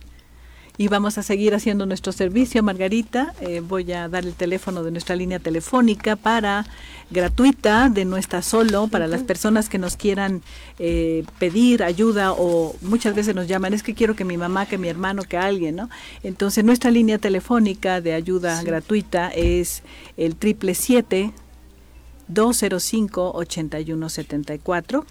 y 0.78 0.88
vamos 0.88 1.16
a 1.18 1.22
seguir 1.22 1.54
haciendo 1.54 1.86
nuestro 1.86 2.12
servicio, 2.12 2.62
Margarita. 2.62 3.34
Eh, 3.40 3.60
voy 3.60 3.90
a 3.92 4.08
dar 4.08 4.26
el 4.26 4.34
teléfono 4.34 4.82
de 4.82 4.90
nuestra 4.90 5.16
línea 5.16 5.38
telefónica 5.38 6.16
para 6.16 6.66
gratuita, 7.10 7.88
de 7.88 8.04
no 8.04 8.16
está 8.16 8.42
solo, 8.42 8.88
para 8.88 9.06
las 9.06 9.22
personas 9.22 9.68
que 9.68 9.78
nos 9.78 9.96
quieran 9.96 10.42
eh, 10.78 11.24
pedir 11.38 11.82
ayuda 11.82 12.32
o 12.32 12.74
muchas 12.82 13.14
veces 13.14 13.34
nos 13.34 13.48
llaman, 13.48 13.74
es 13.74 13.82
que 13.82 13.94
quiero 13.94 14.16
que 14.16 14.24
mi 14.24 14.36
mamá, 14.36 14.66
que 14.66 14.76
mi 14.76 14.88
hermano, 14.88 15.22
que 15.22 15.36
alguien, 15.36 15.76
¿no? 15.76 15.88
Entonces 16.22 16.64
nuestra 16.64 16.90
línea 16.90 17.18
telefónica 17.18 18.00
de 18.00 18.12
ayuda 18.12 18.62
gratuita 18.62 19.30
es 19.30 19.82
el 20.16 20.36
triple 20.36 20.74
siete 20.74 21.32
205 22.28 23.32
8174 23.34 25.06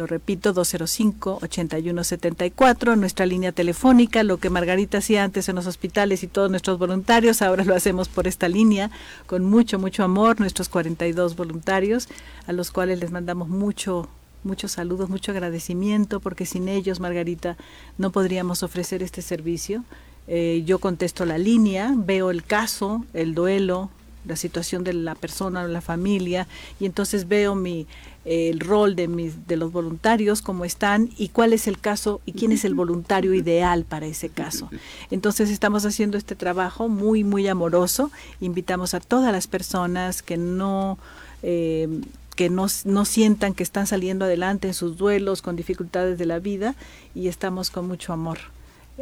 lo 0.00 0.06
repito, 0.06 0.54
205-8174, 0.54 2.96
nuestra 2.96 3.26
línea 3.26 3.52
telefónica, 3.52 4.22
lo 4.22 4.38
que 4.38 4.48
Margarita 4.48 4.96
hacía 4.98 5.24
antes 5.24 5.50
en 5.50 5.56
los 5.56 5.66
hospitales 5.66 6.22
y 6.22 6.26
todos 6.26 6.50
nuestros 6.50 6.78
voluntarios, 6.78 7.42
ahora 7.42 7.64
lo 7.64 7.74
hacemos 7.74 8.08
por 8.08 8.26
esta 8.26 8.48
línea, 8.48 8.90
con 9.26 9.44
mucho, 9.44 9.78
mucho 9.78 10.02
amor, 10.02 10.40
nuestros 10.40 10.70
42 10.70 11.36
voluntarios, 11.36 12.08
a 12.46 12.52
los 12.52 12.70
cuales 12.70 12.98
les 12.98 13.10
mandamos 13.10 13.50
mucho, 13.50 14.08
muchos 14.42 14.72
saludos, 14.72 15.10
mucho 15.10 15.32
agradecimiento, 15.32 16.20
porque 16.20 16.46
sin 16.46 16.68
ellos, 16.68 16.98
Margarita, 16.98 17.58
no 17.98 18.10
podríamos 18.10 18.62
ofrecer 18.62 19.02
este 19.02 19.20
servicio. 19.20 19.84
Eh, 20.28 20.62
yo 20.64 20.78
contesto 20.78 21.26
la 21.26 21.36
línea, 21.36 21.92
veo 21.94 22.30
el 22.30 22.42
caso, 22.42 23.04
el 23.12 23.34
duelo, 23.34 23.90
la 24.24 24.36
situación 24.36 24.84
de 24.84 24.92
la 24.92 25.14
persona 25.14 25.62
o 25.62 25.68
la 25.68 25.80
familia 25.80 26.46
y 26.78 26.86
entonces 26.86 27.28
veo 27.28 27.54
mi 27.54 27.86
el 28.24 28.60
rol 28.60 28.96
de 28.96 29.08
mis 29.08 29.46
de 29.46 29.56
los 29.56 29.72
voluntarios 29.72 30.42
cómo 30.42 30.64
están 30.64 31.08
y 31.16 31.28
cuál 31.28 31.52
es 31.52 31.66
el 31.66 31.78
caso 31.78 32.20
y 32.26 32.32
quién 32.32 32.52
es 32.52 32.64
el 32.64 32.74
voluntario 32.74 33.32
ideal 33.34 33.84
para 33.84 34.06
ese 34.06 34.28
caso. 34.28 34.68
Entonces 35.10 35.50
estamos 35.50 35.86
haciendo 35.86 36.18
este 36.18 36.34
trabajo 36.34 36.88
muy 36.88 37.24
muy 37.24 37.48
amoroso. 37.48 38.10
Invitamos 38.40 38.94
a 38.94 39.00
todas 39.00 39.32
las 39.32 39.46
personas 39.46 40.22
que 40.22 40.36
no 40.36 40.98
eh, 41.42 41.88
que 42.36 42.48
no, 42.48 42.66
no 42.84 43.04
sientan 43.04 43.54
que 43.54 43.62
están 43.62 43.86
saliendo 43.86 44.24
adelante 44.24 44.68
en 44.68 44.74
sus 44.74 44.96
duelos 44.96 45.42
con 45.42 45.56
dificultades 45.56 46.18
de 46.18 46.26
la 46.26 46.38
vida 46.38 46.74
y 47.14 47.28
estamos 47.28 47.70
con 47.70 47.86
mucho 47.86 48.12
amor. 48.12 48.38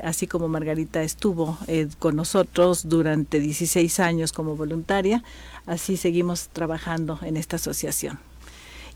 Así 0.03 0.27
como 0.27 0.49
Margarita 0.49 1.03
estuvo 1.03 1.59
eh, 1.67 1.89
con 1.99 2.17
nosotros 2.17 2.89
durante 2.89 3.41
16 3.41 4.01
años 4.01 4.33
como 4.33 4.57
voluntaria, 4.57 5.23
así 5.67 5.97
seguimos 5.97 6.49
trabajando 6.49 7.19
en 7.23 7.37
esta 7.37 7.57
asociación. 7.57 8.19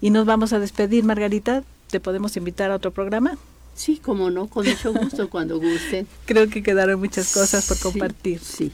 Y 0.03 0.11
nos 0.11 0.27
vamos 0.27 0.53
a 0.53 0.59
despedir, 0.59 1.05
Margarita. 1.05 1.63
¿Te 1.89 2.01
podemos 2.01 2.37
invitar 2.37 2.73
a 2.73 2.75
otro 2.75 2.91
programa? 2.91 3.39
Sí, 3.77 3.99
como 3.99 4.31
no, 4.31 4.49
con 4.49 4.67
mucho 4.67 4.93
gusto, 4.93 5.31
cuando 5.31 5.61
guste. 5.61 6.07
Creo 6.27 6.51
que 6.51 6.63
quedaron 6.63 6.99
muchas 6.99 7.33
cosas 7.33 7.65
por 7.67 7.79
compartir. 7.79 8.41
Sí, 8.41 8.73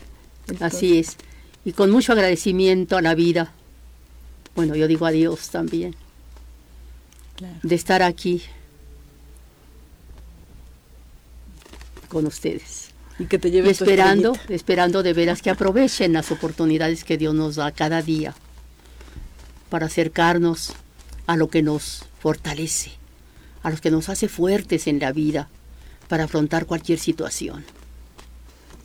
así 0.59 0.99
es. 0.99 1.18
Y 1.66 1.72
con 1.72 1.91
mucho 1.91 2.12
agradecimiento 2.12 2.97
a 2.97 3.03
la 3.03 3.14
vida. 3.14 3.53
Bueno, 4.57 4.74
yo 4.74 4.89
digo 4.89 5.05
a 5.05 5.11
Dios 5.11 5.51
también. 5.51 5.95
De 7.62 7.74
estar 7.74 8.03
aquí 8.03 8.43
con 12.09 12.26
ustedes. 12.26 12.89
Y 13.18 13.26
que 13.26 13.39
te 13.39 13.51
lleve 13.51 13.70
esperando, 13.70 14.35
esperando 14.49 15.03
de 15.03 15.12
veras 15.12 15.43
que 15.43 15.51
aprovechen 15.51 16.14
las 16.14 16.33
oportunidades 16.33 17.05
que 17.05 17.18
Dios 17.18 17.35
nos 17.35 17.57
da 17.57 17.70
cada 17.70 18.01
día 18.01 18.35
para 19.68 19.87
acercarnos 19.87 20.72
a 21.29 21.37
lo 21.37 21.49
que 21.49 21.62
nos 21.62 22.07
fortalece, 22.18 22.93
a 23.62 23.70
lo 23.70 23.76
que 23.76 23.91
nos 23.91 24.09
hace 24.09 24.29
fuertes 24.29 24.87
en 24.87 24.99
la 24.99 25.12
vida 25.12 25.49
para 26.09 26.24
afrontar 26.24 26.64
cualquier 26.64 26.99
situación. 26.99 27.64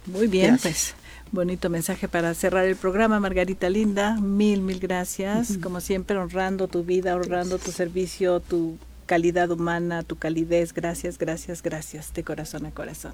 Muy 0.06 0.28
bien, 0.28 0.60
pues 0.62 0.94
bonito 1.32 1.70
mensaje 1.70 2.10
para 2.10 2.34
cerrar 2.34 2.66
el 2.66 2.76
programa, 2.76 3.22
Margarita 3.22 3.70
Linda. 3.70 4.20
Mil, 4.20 4.60
mil 4.60 4.80
gracias. 4.80 5.58
Como 5.64 5.80
siempre, 5.80 6.18
honrando 6.18 6.68
tu 6.68 6.84
vida, 6.84 7.16
honrando 7.16 7.60
tu 7.60 7.72
servicio, 7.72 8.42
tu 8.42 8.78
calidad 9.06 9.50
humana, 9.50 10.04
tu 10.04 10.18
calidez. 10.18 10.74
Gracias, 10.74 11.18
gracias, 11.18 11.64
gracias, 11.64 12.14
de 12.14 12.26
corazón 12.26 12.66
a 12.66 12.72
corazón. 12.72 13.14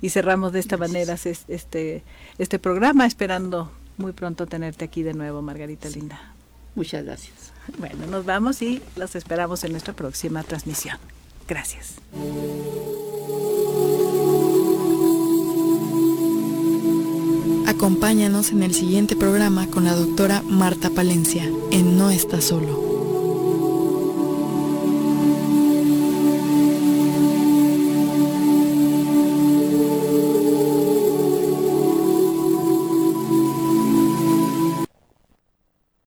Y 0.00 0.10
cerramos 0.10 0.52
de 0.52 0.58
esta 0.58 0.76
manera 0.76 1.14
este, 1.14 2.02
este 2.38 2.58
programa, 2.58 3.06
esperando 3.06 3.70
muy 3.98 4.10
pronto 4.10 4.48
tenerte 4.48 4.84
aquí 4.84 5.04
de 5.04 5.14
nuevo, 5.14 5.42
Margarita 5.42 5.88
Linda. 5.88 6.34
Muchas 6.74 7.04
gracias. 7.04 7.51
Bueno, 7.78 8.06
nos 8.06 8.24
vamos 8.24 8.62
y 8.62 8.82
los 8.96 9.14
esperamos 9.14 9.64
en 9.64 9.72
nuestra 9.72 9.94
próxima 9.94 10.42
transmisión. 10.42 10.98
Gracias. 11.48 11.94
Acompáñanos 17.66 18.50
en 18.50 18.62
el 18.62 18.74
siguiente 18.74 19.16
programa 19.16 19.66
con 19.66 19.84
la 19.84 19.94
doctora 19.94 20.42
Marta 20.42 20.90
Palencia 20.90 21.50
en 21.70 21.98
No 21.98 22.10
Está 22.10 22.40
Solo. 22.40 22.91